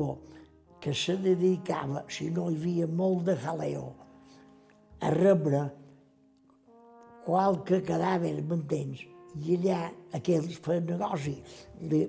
[0.80, 3.90] que se dedicava, si no hi havia molt de jaleo,
[5.00, 5.64] a rebre
[7.24, 9.04] qualque cadàver, m'entens?
[9.40, 9.80] I allà
[10.18, 11.36] aquells feien negoci,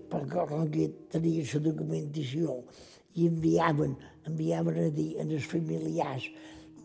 [0.10, 2.62] perquè com tenia la documentació,
[3.15, 3.98] i enviaven,
[4.30, 6.30] enviaven a dir a els familiars,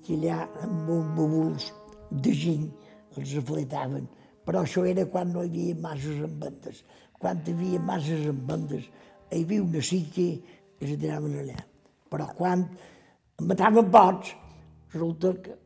[0.06, 1.70] i allà amb un babuls
[2.10, 2.68] de gent
[3.16, 4.06] els afletaven
[4.46, 6.82] però això era quan no hi havia masses en vendes.
[7.18, 8.88] Quan hi havia masses en vendes,
[9.32, 11.58] hi havia una psique i se tiraven allà.
[12.12, 12.64] Però quan
[13.42, 14.34] mataven pocs,
[14.94, 15.56] resulta que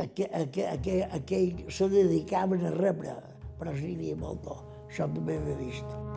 [0.00, 0.32] aquell,
[0.72, 3.18] aquell, aquell se dedicaven a rebre,
[3.60, 4.62] però sí hi havia molt no.
[4.86, 6.15] Això també m'he vist.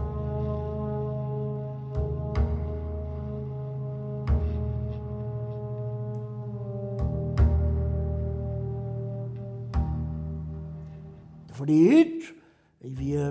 [11.59, 12.31] Ferits,
[12.79, 13.29] hi havia,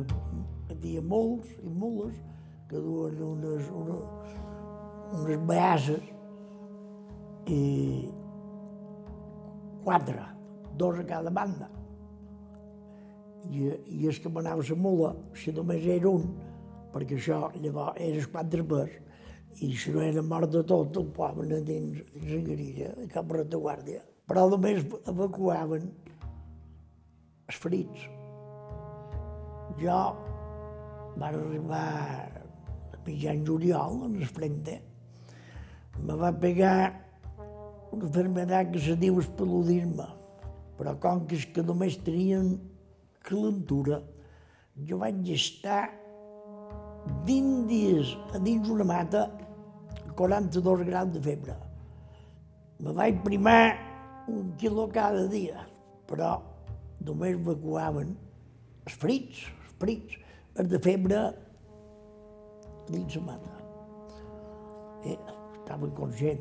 [0.69, 2.19] hi havia molts i moltes
[2.69, 3.97] que duen unes, una,
[5.17, 6.05] unes beasses
[7.49, 7.63] i
[9.87, 10.27] quatre,
[10.77, 11.71] dos a cada banda.
[13.49, 16.29] I, i el que manava la mula, si només era un,
[16.93, 18.89] perquè això llavors era quatre per,
[19.65, 24.05] i si no era mort de tot, el posaven a dins la garilla, cap retaguàrdia.
[24.29, 25.89] Però només evacuaven
[27.49, 28.18] els ferits.
[29.79, 29.99] Jo
[31.19, 31.87] va arribar
[32.95, 34.81] a mitjan juliol, en el frente,
[36.03, 37.09] me va pegar
[37.93, 40.07] una enfermedad que se diu espeludisme,
[40.79, 42.53] però com que és que només tenien
[43.27, 44.03] calentura,
[44.89, 45.89] jo vaig estar
[47.27, 49.27] 20 dies a dins una mata
[50.19, 51.57] 42 graus de febre.
[52.79, 53.75] Me vaig primar
[54.29, 55.65] un quilo cada dia,
[56.07, 56.37] però
[57.07, 58.13] només evacuaven
[58.85, 59.47] els ferits,
[59.81, 60.19] ferits,
[60.59, 61.23] els de febre
[62.89, 63.57] dins la mata.
[65.07, 65.19] Eh,
[65.61, 66.41] estava inconscient.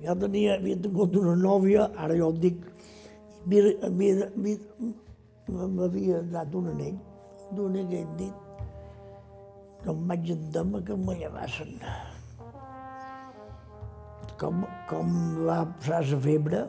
[0.00, 2.56] Jo tenia, havia tingut una nòvia, ara jo el dic,
[5.50, 6.96] m'havia dat un anell,
[7.56, 8.36] d'un anell dit,
[9.84, 11.76] no em vaig endemar que me llevassen.
[14.40, 16.60] Com, com va passar la febre,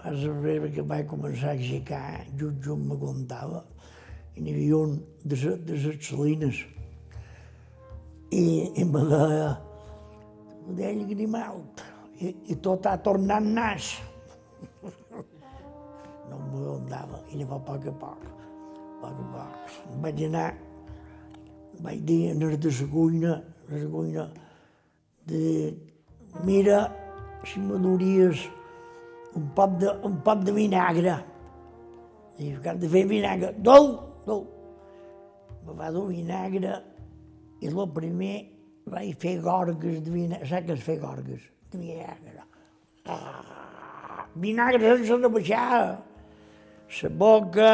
[0.00, 3.62] vas veure que vaig començar a aixecar, just, just me contava,
[4.36, 6.62] i n'hi havia un de, de les salines.
[8.30, 8.44] I,
[8.76, 9.50] i me deia,
[10.76, 11.82] deia Grimalt,
[12.20, 13.94] i, i tot ha tornat nas.
[16.28, 19.78] no m'ho donava, i llavors a poc a poc, a poc a poc.
[20.04, 20.50] Vaig anar,
[21.86, 23.38] vaig dir a la de la cuina,
[23.70, 24.28] la cuina,
[25.26, 25.46] de,
[26.44, 26.84] mira,
[27.46, 27.78] si me
[29.36, 31.16] un pot de, un pot de vinagre.
[32.38, 33.52] I que de fer vinagre.
[33.64, 34.05] Me
[35.74, 36.76] va dur vinagre
[37.60, 38.34] i el primer
[38.86, 40.48] vaig fer gorgues de vinagre.
[40.48, 41.46] Saps què és fer gorgues?
[41.72, 42.44] De vinagre.
[43.06, 46.02] Ah, vinagre sense de baixar.
[47.02, 47.70] La boca,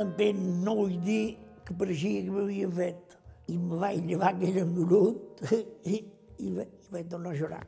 [0.00, 3.18] entenc, no vull dir que pareixia que m'havia fet.
[3.52, 5.42] I me vaig llevar aquell engolut
[5.92, 6.54] i, i, i
[6.94, 7.62] vaig tornar a llorar.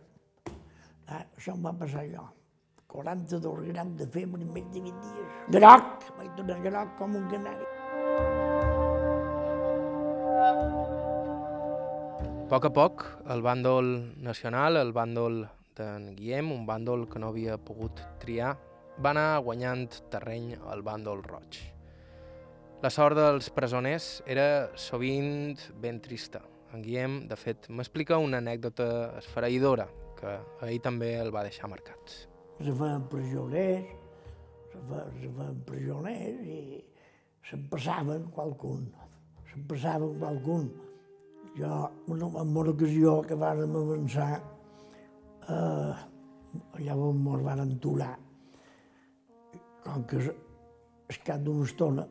[1.04, 2.24] Ah, això em va passar jo.
[2.94, 5.40] 42 grams de febre en més de 20 dies.
[5.59, 6.12] Groc!
[6.16, 7.84] Vaig tornar groc com un canari.
[12.44, 13.87] A poc a poc, el bàndol
[14.22, 15.42] nacional, el bàndol
[15.78, 18.52] d'en Guillem, un bàndol que no havia pogut triar,
[19.00, 21.62] va anar guanyant terreny al bàndol roig.
[22.85, 26.40] La sort dels presoners era sovint ben trista.
[26.74, 29.88] En Guillem, de fet, m'explica una anècdota esfereïdora
[30.20, 32.28] que ahir també el va deixar marcat
[32.62, 33.87] se feien presoners,
[34.72, 36.61] se feien, se feien presoners i
[37.48, 38.87] se'n passaven qualcun,
[39.55, 40.67] se'n passaven qualcun.
[41.55, 41.71] Jo,
[42.11, 44.33] una, en una ocasió que vàrem avançar,
[45.49, 45.95] eh,
[46.75, 48.17] on ens van aturar,
[49.85, 50.19] com que
[51.12, 52.07] es cap d'una estona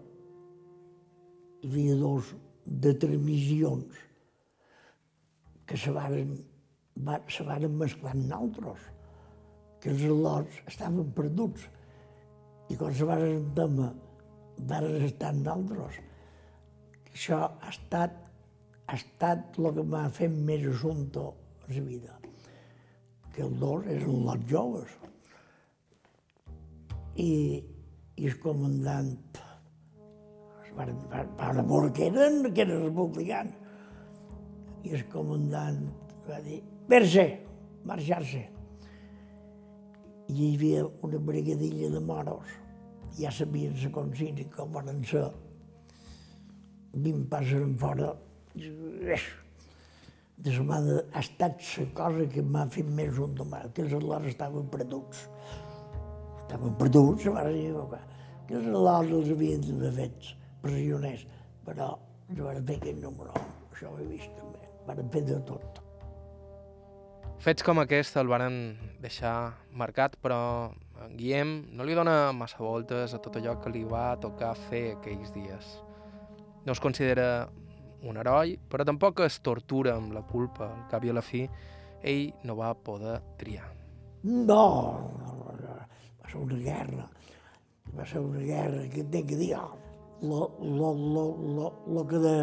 [1.63, 2.33] hi havia dos
[2.65, 3.99] de transmissions
[5.65, 6.33] que se varen,
[7.07, 8.89] va, se varen mesclar amb nosaltres
[9.83, 11.67] que els al·lots estaven perduts.
[12.71, 13.89] I quan se van entendre,
[14.71, 15.99] van estar d'altres.
[17.13, 18.15] Això ha estat,
[18.87, 22.17] ha estat el que m'ha fet més assumpte a la vida.
[23.33, 24.97] Que els dos eren lots joves.
[27.15, 27.31] I,
[28.17, 29.13] i el comandant
[30.73, 33.53] van veure que eren, que eren republicans.
[34.83, 35.85] I el comandant
[36.25, 37.27] va dir, ver-se,
[37.85, 38.47] marxar-se
[40.27, 42.51] i hi havia una brigadilla de moros.
[43.17, 45.27] Ja sabien la consigna com van ser.
[46.93, 48.13] Vint passen fora.
[50.43, 53.93] De la mà ha estat la cosa que m'ha fet més un de que els
[53.93, 55.27] alors estaven perduts.
[56.43, 57.71] Estaven perduts, va dir,
[58.47, 61.25] que els alors els havien d'haver fets pressioners,
[61.65, 61.93] però
[62.35, 63.33] jo van fer aquell número,
[63.71, 65.79] això ho he vist també, van fer de tot.
[67.43, 70.71] Fets com aquest el varen deixar marcat, però
[71.03, 74.93] en Guillem no li dona massa voltes a tot allò que li va tocar fer
[74.93, 75.73] aquells dies.
[76.65, 77.49] No es considera
[78.03, 80.69] un heroi, però tampoc es tortura amb la culpa.
[80.71, 81.43] Al cap i a la fi,
[82.01, 83.69] ell no va poder triar.
[84.23, 84.65] No,
[85.59, 87.07] va ser una guerra.
[87.93, 89.77] Va ser una guerra que té que dir, oh,
[90.23, 92.35] lo, lo, lo, lo, lo que, de,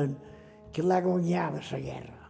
[0.72, 2.20] que l'ha guanyada la guerra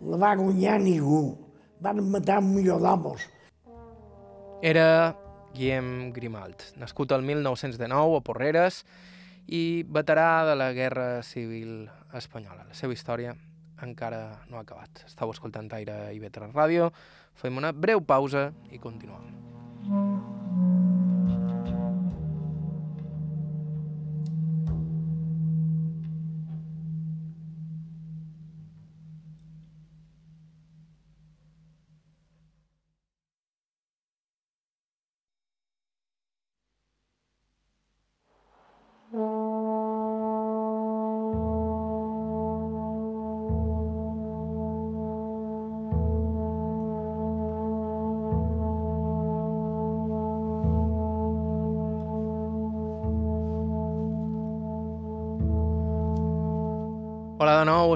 [0.00, 1.36] la va guanyar ningú.
[1.80, 3.26] Van matar un milió d'homes.
[4.62, 5.16] Era
[5.54, 8.82] Guillem Grimald, nascut el 1919 a Porreres
[9.50, 12.68] i veterà de la Guerra Civil Espanyola.
[12.70, 13.34] La seva història
[13.82, 15.04] encara no ha acabat.
[15.08, 16.90] Estau escoltant Aire i Vetre Ràdio.
[17.34, 19.32] Fem una breu pausa i continuem.
[19.90, 20.29] Hola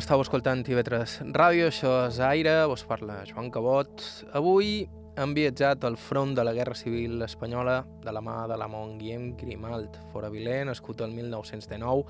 [0.05, 4.02] estàu escoltant TV3 Ràdio, això és Aire, vos parla Joan Cabot.
[4.37, 4.83] Avui
[5.17, 9.31] hem viatjat al front de la Guerra Civil Espanyola de la mà de l'amont Guillem
[9.40, 12.05] Grimald, foraviler, nascut el 1919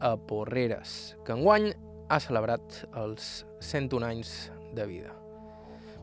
[0.00, 1.68] a Porreres, que enguany
[2.08, 4.32] ha celebrat els 101 anys
[4.72, 5.12] de vida.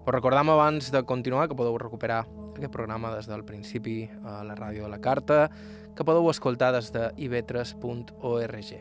[0.06, 2.22] Us recordam abans de continuar que podeu recuperar
[2.52, 5.50] aquest programa des del principi a la ràdio de la Carta,
[5.98, 8.76] que podeu escoltar des de ivetres.org.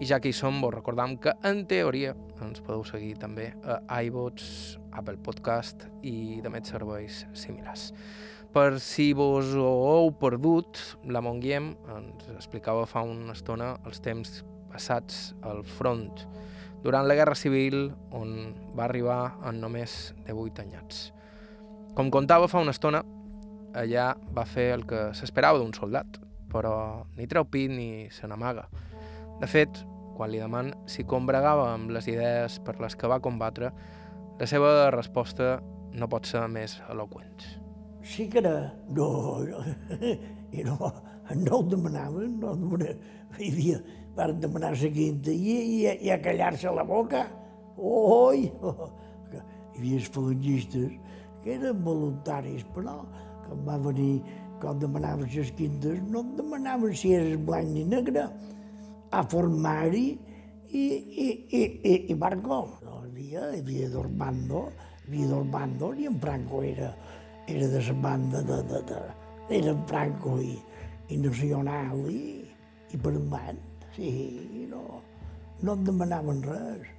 [0.00, 3.98] I ja que hi som, vos recordam que, en teoria, ens podeu seguir també a
[4.00, 7.90] iVots, Apple Podcast i de més serveis similars.
[8.48, 14.40] Per si vos ho heu perdut, la Monguiem ens explicava fa una estona els temps
[14.72, 16.08] passats al front
[16.80, 21.10] durant la Guerra Civil, on va arribar en només 18 anyats.
[21.92, 23.04] Com contava fa una estona,
[23.76, 28.64] allà va fer el que s'esperava d'un soldat, però ni treu pit ni se n'amaga.
[29.40, 29.78] De fet,
[30.18, 33.70] quan li deman si combregava amb les idees per les que va combatre,
[34.40, 35.54] la seva resposta
[35.96, 37.46] no pot ser més eloqüent.
[38.04, 38.52] Sí que era...
[38.96, 39.40] No,
[40.52, 40.76] i no,
[41.44, 43.00] no ho demanaven, no demanaven.
[43.38, 43.80] Hi havia,
[44.18, 47.24] van demanar la quinta i, i, i a callar-se la boca.
[47.80, 48.44] Oi!
[49.32, 50.92] Hi havia falangistes
[51.40, 52.98] que eren voluntaris, però
[53.46, 54.20] quan va venir,
[54.60, 58.26] quan demanaven les quintes, no em demanaven si eres blanc ni negre,
[59.10, 60.06] a formar-hi
[60.70, 62.60] i, i, i, i, i Marco.
[62.84, 64.68] No, hi havia, hi havia Dormando,
[65.10, 66.92] Vidal Bando, i en Franco era,
[67.46, 69.00] era de la banda de, de, de,
[69.50, 70.54] era en Franco i,
[71.08, 72.22] i nacional i,
[72.94, 74.10] i per un band, sí,
[74.70, 75.02] no,
[75.62, 76.96] no em demanaven res.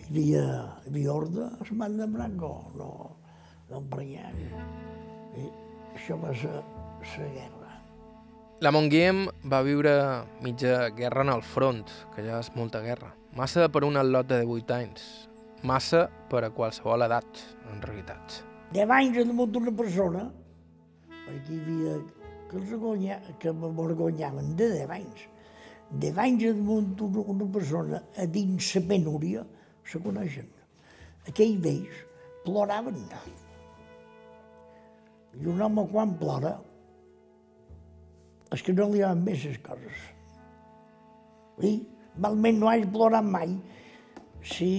[0.00, 0.44] Hi havia,
[0.80, 2.90] hi havia ordre a la banda de Franco, no,
[3.68, 4.44] no em prenyem.
[5.36, 5.48] I
[5.94, 7.59] això va ser la guerra.
[8.60, 9.90] La Montguiem va viure
[10.44, 13.08] mitja guerra en el front, que ja és molta guerra.
[13.32, 15.06] Massa per un atlot de 18 anys,
[15.64, 17.40] massa per a qualsevol edat,
[17.72, 18.42] en realitat.
[18.76, 20.26] Deu anys damunt d'una persona,
[21.24, 21.96] perquè hi havia
[22.50, 25.26] que els agonya, que m'orgonyaven de deu anys.
[26.04, 29.50] Deu anys damunt d'una persona a dins la penúria
[29.88, 30.52] se coneixen.
[31.24, 32.08] Aquells vells
[32.44, 33.06] ploraven.
[35.40, 36.58] I un home quan plora
[38.50, 40.00] és que no li van bé les coses.
[41.66, 41.76] I
[42.20, 43.54] malment no hagi plorat mai
[44.42, 44.70] si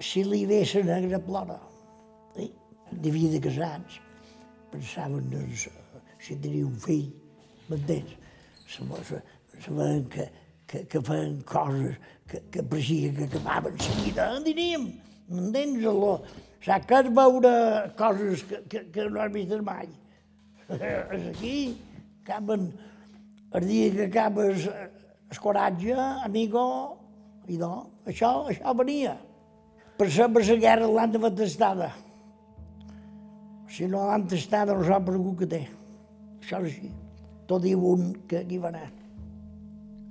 [0.00, 1.58] si li la negra plora.
[2.36, 2.50] Eh?
[2.90, 4.00] Devia de casats,
[4.70, 5.68] pensaven doncs,
[6.18, 7.12] si tenia un fill,
[7.68, 8.16] m'entens?
[8.68, 10.28] Saben que,
[10.66, 11.96] que, que feien coses
[12.28, 14.88] que, que pareixia que acabaven la vida, en diríem,
[15.28, 15.84] m'entens?
[16.64, 17.54] Saps que veure
[17.96, 19.88] coses que, que, que no has vist mai.
[20.74, 21.56] És aquí,
[22.22, 22.72] acaben,
[23.54, 25.94] el dia que acabes el coratge,
[26.24, 26.64] amigo,
[27.48, 27.74] i no,
[28.08, 29.14] això, això venia.
[29.98, 31.92] Per sempre la guerra l'han de testada.
[33.70, 35.62] Si no l'han testada no sap per que té.
[36.42, 36.90] Això és així.
[37.46, 38.90] Tot diu un que aquí va anar.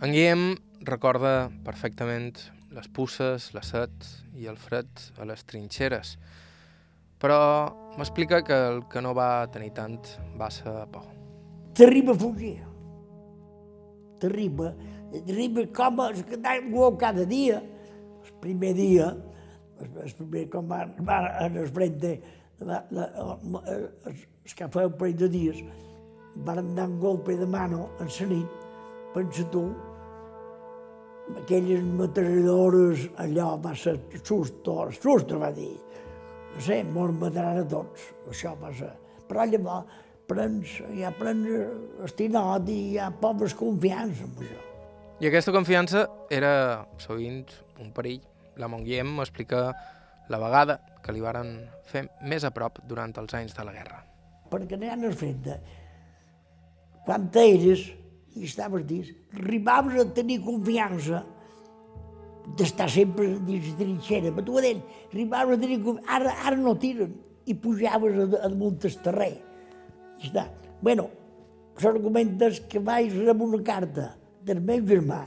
[0.04, 2.34] En Guillem recorda perfectament
[2.74, 4.88] les pusses, la set i el fred
[5.22, 6.18] a les trinxeres,
[7.22, 7.40] però
[7.98, 10.00] m'explica que el que no va tenir tant
[10.40, 11.06] va ser por.
[11.78, 12.73] T'arriba a fugir.
[14.24, 14.72] T'arriba,
[15.14, 16.40] t'arriba com es que
[16.98, 17.62] cada dia.
[18.24, 19.12] El primer dia
[19.82, 22.14] el primer, com va, va en el frente,
[22.60, 23.08] la, la,
[24.46, 25.64] es que fa un parell de dies,
[26.46, 28.62] van dar un golpe de mano en la nit,
[29.14, 29.64] pensa tu,
[31.42, 35.74] aquelles metralladores, allò va ser susto, susto va dir,
[36.54, 38.94] no sé, mos mataran a tots, això va ser.
[39.28, 41.50] Però llavors prens, ja prens
[42.08, 44.62] estinat i hi ha pobres confiança en això.
[45.22, 46.54] I aquesta confiança era
[47.00, 47.46] sovint
[47.80, 48.24] un perill
[48.58, 49.72] la Montguiem explica
[50.30, 51.56] la vegada que li varen
[51.90, 54.00] fer més a prop durant els anys de la guerra.
[54.52, 55.58] Perquè n'hi ha el fet de...
[57.04, 57.88] Quan eres
[58.38, 61.24] i estaves dins, arribaves a tenir confiança
[62.60, 66.76] d'estar sempre dins la trinxera, però tu dents, arribaves a tenir confiança, ara, ara no
[66.80, 69.34] tiren, i pujaves a, a damunt el terrer.
[70.24, 70.48] Està.
[70.84, 71.08] Bueno,
[71.84, 74.12] l'argument és que vaig rebre una carta
[74.46, 75.24] del meu germà.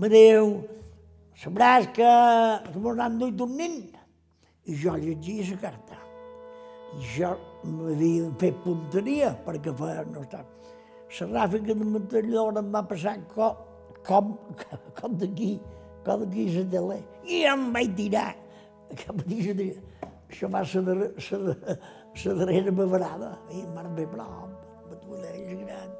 [0.00, 0.52] M'adeu,
[1.40, 2.10] sabràs que,
[2.76, 3.80] mos han duit un nen.
[4.66, 5.98] I jo llegia la carta.
[6.98, 10.44] I jo m'havia fet punteria perquè feia no està.
[11.20, 13.66] La ràfica de metralladora em va passar com,
[14.06, 14.36] com,
[15.00, 15.56] com d'aquí,
[16.06, 17.00] com d'aquí a la tele.
[17.26, 18.30] I em vaig tirar
[18.96, 19.72] cap a de...
[20.30, 21.76] Això va ser la, la,
[22.24, 23.38] la darrera beverada.
[23.50, 24.50] I em van fer prop,
[24.90, 25.96] batuleix gran.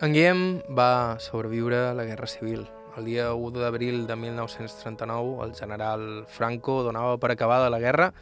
[0.00, 0.42] En Guillem
[0.78, 2.68] va sobreviure a la Guerra Civil
[2.98, 8.12] el dia 1 d'abril de 1939 el general Franco donava per acabada la guerra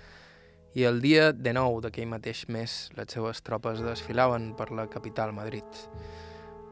[0.75, 5.33] i el dia de nou d'aquell mateix mes les seves tropes desfilaven per la capital
[5.33, 5.65] Madrid.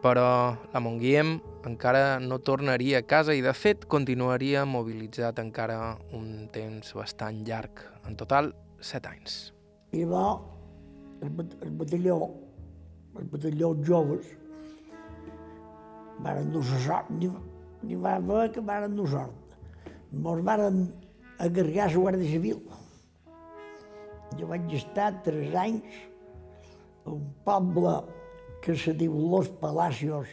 [0.05, 6.51] Però la Montguiem encara no tornaria a casa i de fet continuaria mobilitzat encara un
[6.53, 8.53] temps bastant llarg, en total
[8.85, 9.53] set anys.
[9.95, 10.26] I va
[11.22, 11.30] el,
[11.64, 12.18] el batalló,
[13.18, 14.30] el batalló joves,
[16.24, 17.03] van endur la
[17.85, 19.57] n'hi va haver que van dur sort.
[20.12, 20.62] Mos van
[21.39, 22.61] agarrar la Guàrdia Civil.
[24.39, 25.99] Jo vaig estar tres anys
[27.05, 27.97] a un poble
[28.64, 30.28] que se diu Los Palacios,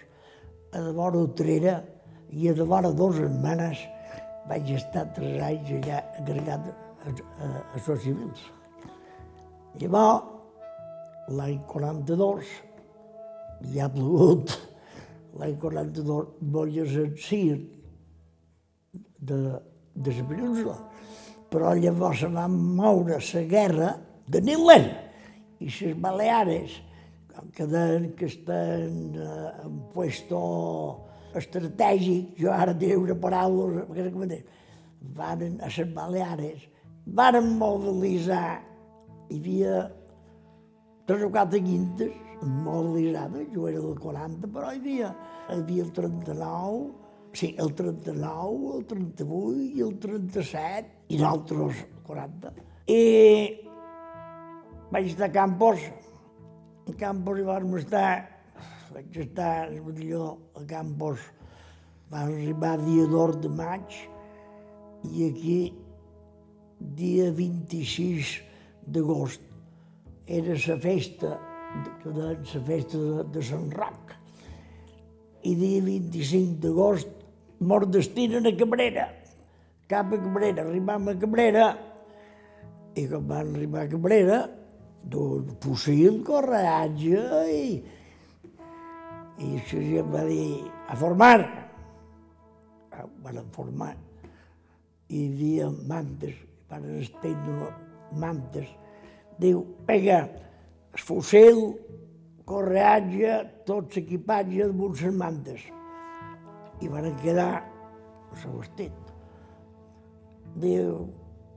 [0.72, 1.82] a de vora Utrera,
[2.32, 3.82] i a de vora dos setmanes
[4.48, 6.72] vaig estar tres anys allà agregat
[7.06, 8.44] a, a, a sos civils.
[9.80, 10.28] Llavors,
[11.32, 12.50] l'any 42,
[13.74, 14.56] ja ha plogut,
[15.40, 17.08] l'any 42 volia ser
[19.22, 19.38] de,
[19.94, 20.78] de la península,
[21.52, 23.92] però llavors se va moure la guerra
[24.28, 24.84] de Hitler
[25.62, 26.80] i les Baleares,
[27.56, 30.42] que deien que estan eh, en puesto
[31.38, 33.86] estratègic, jo ara diré una paraula,
[35.16, 36.68] van a les Baleares,
[37.06, 38.62] van mobilitzar,
[39.30, 39.78] hi havia
[41.08, 45.14] tres o quatre quintes mobilitzades, jo era del 40, però hi havia,
[45.50, 46.84] hi havia el 39,
[47.34, 52.54] sí, el 39, el 38 i el 37, i d'altres 40.
[52.92, 53.02] I
[54.92, 55.84] vaig estar a Campos,
[56.88, 58.12] a Campos hi vam estar
[58.92, 61.22] vaig estar el millor a Campos,
[62.12, 64.02] va arribar dia d'or de maig
[65.08, 65.60] i aquí
[66.98, 68.34] dia 26
[68.88, 69.42] d'agost
[70.26, 71.32] era la festa,
[72.06, 74.16] la festa de, de Sant Roc.
[75.44, 77.10] I dia 25 d'agost
[77.62, 79.08] mos destinen a Cabrera,
[79.90, 80.66] cap a Cabrera.
[80.66, 81.72] Arribam a Cabrera
[82.96, 84.44] i quan van arribar a Cabrera,
[85.02, 87.66] d'un fusil, correatge i
[89.42, 91.40] i això ja va dir, a formar.
[92.94, 93.96] Ah, van formar.
[95.10, 96.36] I havia mantes,
[96.72, 97.70] van estendre
[98.16, 98.70] mantes.
[99.42, 100.22] Diu, vinga,
[100.92, 101.62] el fusil,
[102.48, 105.68] correatge, tot l'equipatge de les mantes.
[106.82, 107.52] I van quedar
[108.32, 109.12] el vestit.
[110.62, 111.06] Diu,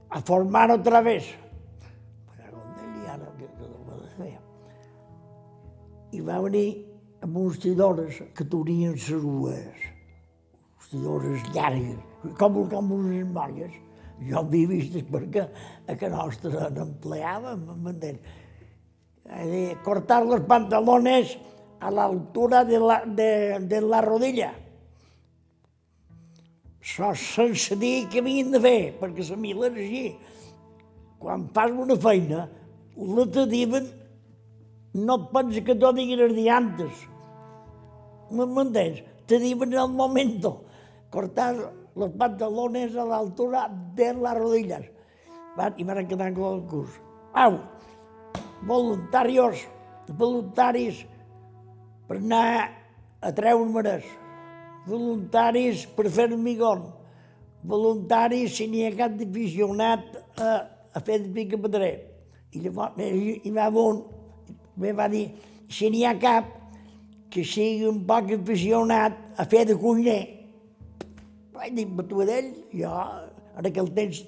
[0.09, 1.31] a formar otra vez.
[6.15, 6.69] I va venir
[7.25, 9.81] amb uns tidores que tenien les rues,
[10.77, 11.97] les tidores llargues,
[12.39, 13.73] com, com unes molles.
[14.23, 15.47] Jo havia vist perquè
[15.87, 18.19] a que nostra n'empleàvem, m'entens?
[19.25, 21.33] De cortar los pantalones
[21.81, 24.51] a l'altura de, la, de, de la rodilla.
[26.79, 30.05] Això sense dir què havien de fer, perquè la mila així.
[31.19, 32.45] Quan fas una feina,
[32.95, 33.89] la te diuen,
[34.95, 37.03] no pensa que t'ho diguin els diantes
[38.31, 38.45] ¿me
[39.25, 40.63] Te diuen en el momento,
[41.09, 41.55] cortar
[41.95, 44.83] los pantalones a la altura de las rodillas.
[45.55, 46.91] Van, I van quedar con el curs.
[47.33, 47.59] Au,
[48.61, 49.67] voluntarios,
[50.07, 51.05] voluntaris
[52.07, 52.71] per anar
[53.21, 54.03] a treure-me's,
[54.85, 56.91] voluntaris per fer hormigón,
[57.63, 60.51] voluntaris si n'hi ha cap d'aficionat a,
[60.93, 61.95] a fer de pica pedrer.
[62.51, 64.03] I llavors hi, hi va un,
[64.75, 65.29] me va dir,
[65.71, 66.51] si n'hi ha cap,
[67.31, 70.34] que sigui un poc aficionat a fer de cuiner.
[71.55, 71.85] Vaig dir,
[72.27, 72.91] d'ell, jo
[73.55, 74.21] en aquell temps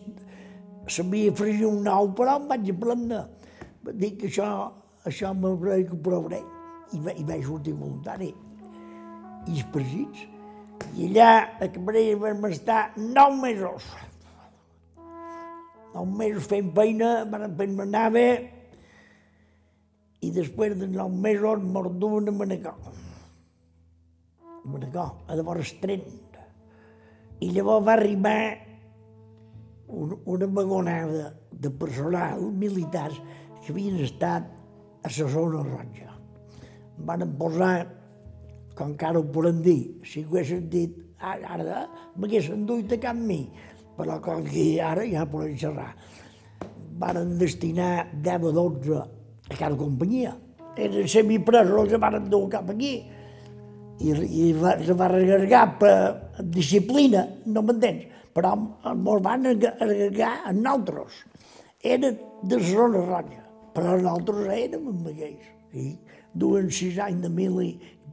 [0.87, 3.23] sabia fregir un nou, però em vaig aprendre.
[3.83, 4.49] Vaig dir que això,
[5.05, 6.41] això m'ho provaré.
[6.95, 8.31] I, I vaig sortir voluntari.
[9.47, 10.27] I els presits.
[10.95, 13.87] I allà a Cabrera vam estar nou mesos.
[15.93, 18.27] Nou mesos fent feina, vam anar bé,
[20.21, 22.77] i després de nou mesos mos duen a Manacor.
[24.47, 26.01] A Manacor, a llavors tren.
[27.41, 28.39] I llavors va arribar
[29.87, 33.19] un, una vagonada de personal militars
[33.63, 34.47] que havien estat
[35.03, 36.13] a la zona roja.
[37.05, 37.85] Van posar,
[38.75, 41.83] com encara ho podem dir, si ho haguessin dit ara, ara
[42.17, 43.43] m'haguessin duit a cap mi,
[43.97, 45.93] però com que ara ja podem xerrar.
[46.97, 50.33] Van destinar 10 o 12 a cada companyia.
[50.77, 52.95] Eren semipresos que van dur cap aquí
[53.97, 60.53] i, i va, se va regargar per disciplina, no m'entens, però ens van regargar a
[60.53, 61.23] nosaltres.
[61.83, 65.51] Eren de zona roja, però nosaltres érem aquells.
[65.73, 65.91] Sí?
[66.37, 67.71] Duen sis anys de mil i,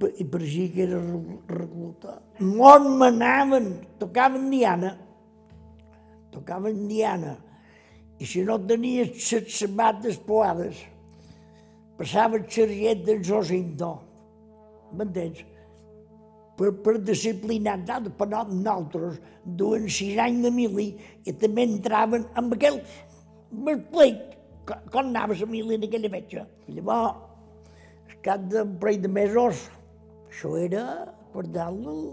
[0.09, 1.01] i així que era
[1.49, 2.19] recluta.
[2.41, 3.71] Mos manaven,
[4.01, 4.95] tocaven diana,
[6.33, 7.37] tocaven diana,
[8.19, 10.81] i si no tenies les sabates poades,
[11.99, 13.91] passava el sergent d'en Josinto,
[14.95, 15.45] m'entens?
[16.55, 20.93] Per, per disciplinar tant, per nosaltres, duen sis anys de mili
[21.27, 23.01] i també entraven amb aquells.
[23.51, 24.35] M'explic
[24.65, 26.45] com anava la mili en aquella fetge.
[26.77, 29.67] Llavors, cap d'un parell de mesos,
[30.31, 30.85] això era
[31.35, 32.05] per dalt el,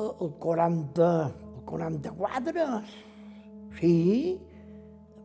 [0.00, 1.08] el, el 40,
[1.56, 2.66] el 44,
[3.80, 3.94] sí,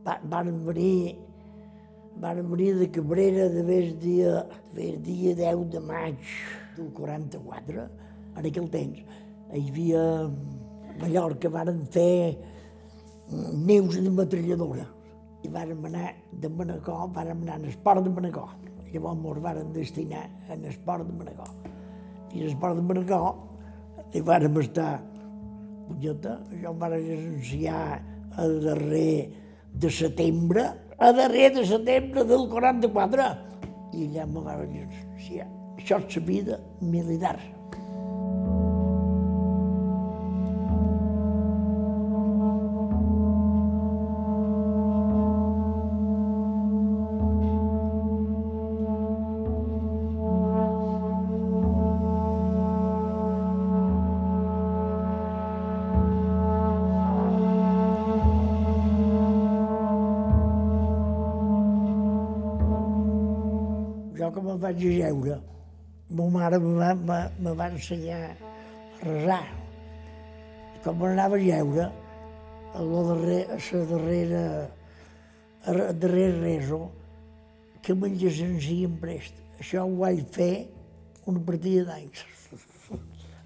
[0.05, 1.17] van venir
[2.21, 6.33] van venir de Cabrera de vez dia, de dia 10 de maig
[6.77, 7.85] del 44,
[8.37, 9.03] en aquell temps.
[9.51, 10.03] Hi havia
[11.01, 12.37] Mallorca varen fer
[13.29, 14.87] mm, nius de metralladora
[15.41, 16.11] i vàrem anar
[16.41, 18.51] de Manacor, vàrem anar a l'esport de Manacor.
[18.91, 21.53] Llavors ens varen destinar a l'esport de Manacor.
[22.35, 24.91] I l'esport de Manacor hi vàrem estar,
[25.87, 27.85] punyeta, això em van anunciar
[28.37, 29.15] a darrer
[29.73, 30.67] de setembre,
[30.99, 33.31] a darrer de setembre del 44,
[33.95, 35.47] i allà me van anunciar,
[35.79, 37.39] això és la vida militar.
[64.33, 65.39] Que me'n vaig ajeure,
[66.11, 68.35] ma mare me va, me, me va ensenyar a
[69.03, 69.43] resar.
[70.75, 71.89] I com anava a jeure,
[72.73, 74.43] a la darrera, a la darrera,
[75.65, 76.81] a la darrera reso,
[77.81, 79.37] que mengessin sí en prest.
[79.59, 80.53] Això ho vaig fer
[81.29, 82.25] una partida d'anys.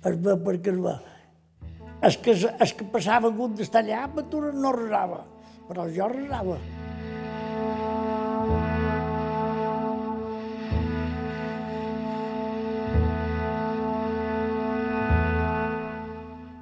[0.05, 0.91] Es ve perquè es ve.
[2.05, 4.03] Es que, es que passava hagut d'estar allà,
[4.53, 5.23] no resava,
[5.65, 6.59] però jo resava.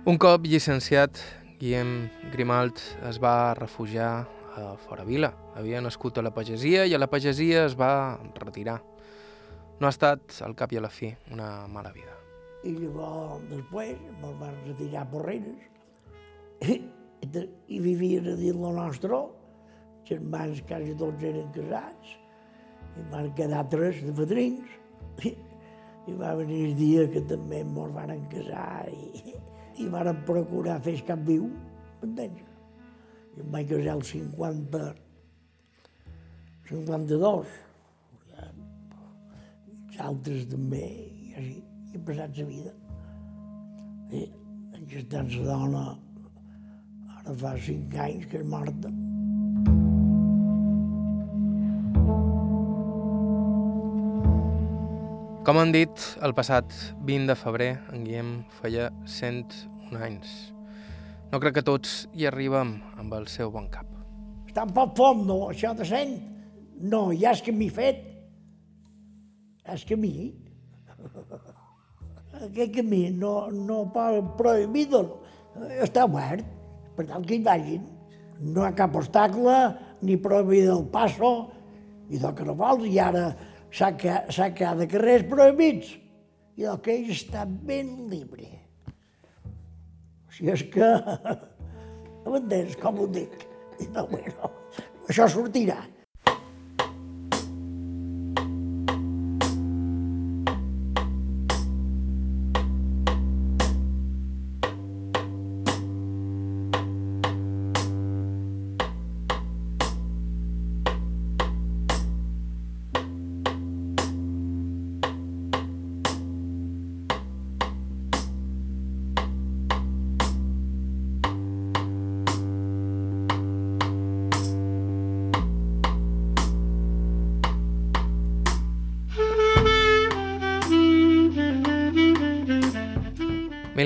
[0.04, 1.16] Un cop llicenciat,
[1.62, 4.08] Guillem Grimalt es va refugiar
[4.60, 5.30] a Fora Vila.
[5.56, 8.82] Havia nascut a la pagesia i a la pagesia es va retirar.
[9.80, 12.18] No ha estat, al cap i a la fi, una mala vida.
[12.68, 15.22] I llavors, després, me'l van retirar a
[16.68, 16.78] i,
[17.72, 19.22] i vivien a dins la nostra,
[20.12, 22.12] germans quasi tots eren casats,
[23.00, 24.76] i van quedar tres de padrins,
[25.24, 25.32] i,
[26.12, 29.40] i va venir el dia que també ens van casar i,
[29.82, 31.48] i van procurar fer cap viu,
[32.02, 32.44] m'entens?
[33.34, 34.82] Jo em vaig casar al 50,
[36.70, 37.54] 52,
[38.34, 38.50] ja,
[39.88, 42.76] els altres també, i així, i he passat la vida.
[44.14, 44.26] I
[45.00, 45.86] estar amb la dona,
[47.18, 48.94] ara fa cinc anys que és morta.
[55.44, 55.92] Com han dit,
[56.24, 56.72] el passat
[57.04, 58.28] 20 de febrer en Guillem
[58.62, 60.30] feia 101 anys.
[61.34, 63.90] No crec que tots hi arribem amb el seu bon cap.
[64.48, 66.16] Està un poc fom, no, això de cent?
[66.80, 68.00] No, ja és que m'he fet.
[69.76, 70.32] És que mi.
[72.40, 74.96] Aquest camí no, no pot prohibit,
[75.84, 76.48] està obert,
[76.96, 77.84] per tant que hi vagin.
[78.40, 79.60] No hi ha cap obstacle,
[80.08, 81.34] ni prohibit el passo,
[82.08, 83.34] i del vols, i ara
[84.58, 85.96] quedat de carrers prohibits,
[86.60, 88.50] i el que ell està ben llibre.
[90.34, 90.90] Si és que...
[92.34, 93.34] M'entens com ho dic?
[93.92, 94.52] No, bueno,
[95.10, 95.82] això sortirà.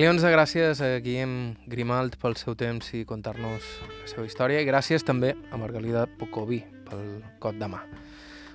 [0.07, 4.67] Milions de gràcies a Guillem Grimalt pel seu temps i contar-nos la seva història i
[4.69, 7.83] gràcies també a Margalida Pocoví pel cot de mà.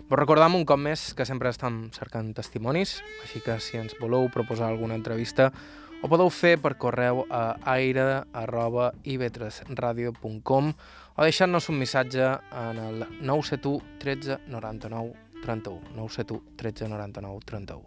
[0.09, 4.33] Vos recordam un cop més que sempre estem cercant testimonis, així que si ens voleu
[4.33, 5.53] proposar alguna entrevista
[6.01, 12.33] ho podeu fer per correu a aire.ivetresradio.com o deixar-nos un missatge
[12.63, 15.95] en el 971 13 99 31.
[15.97, 17.83] 971 13 99 31.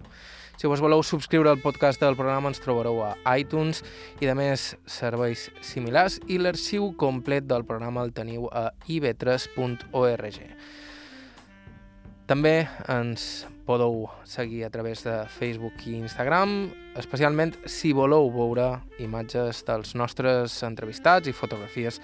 [0.55, 3.81] Si vos voleu subscriure al podcast del programa ens trobareu a iTunes
[4.21, 10.39] i de més serveis similars i l'arxiu complet del programa el teniu a ib3.org.
[12.25, 12.55] També
[12.89, 18.69] ens podeu seguir a través de Facebook i Instagram, especialment si voleu veure
[19.03, 21.99] imatges dels nostres entrevistats i fotografies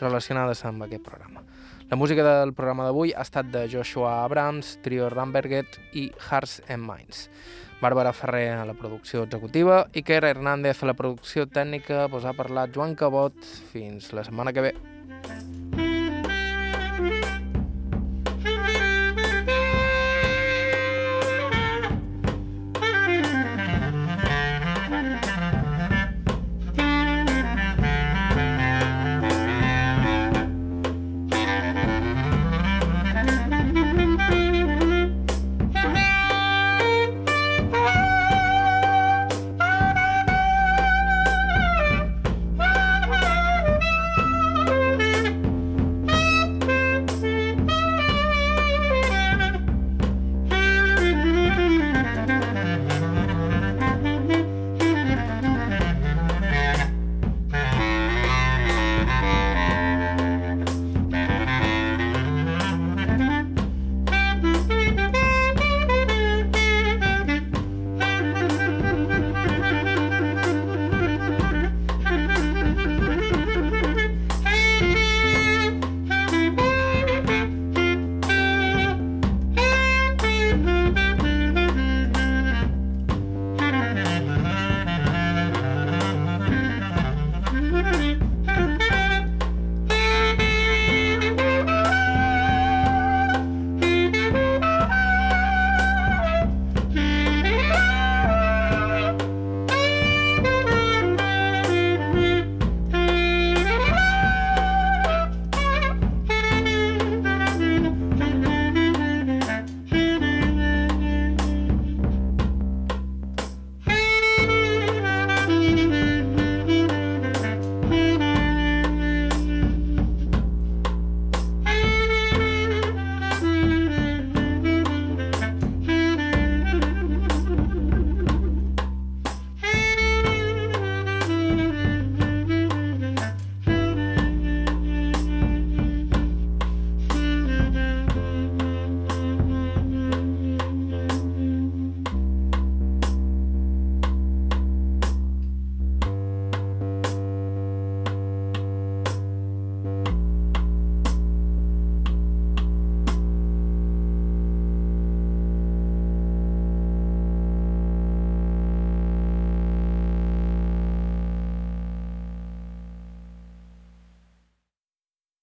[0.00, 1.44] relacionades amb aquest programa.
[1.92, 6.88] La música del programa d'avui ha estat de Joshua Abrams, Trio Ramberget i Hearts and
[6.88, 7.26] Minds.
[7.82, 12.72] Bàrbara Ferrer a la producció executiva, Iker Hernández a la producció tècnica, vos ha parlat
[12.72, 13.36] Joan Cabot.
[13.74, 14.72] Fins la setmana que ve.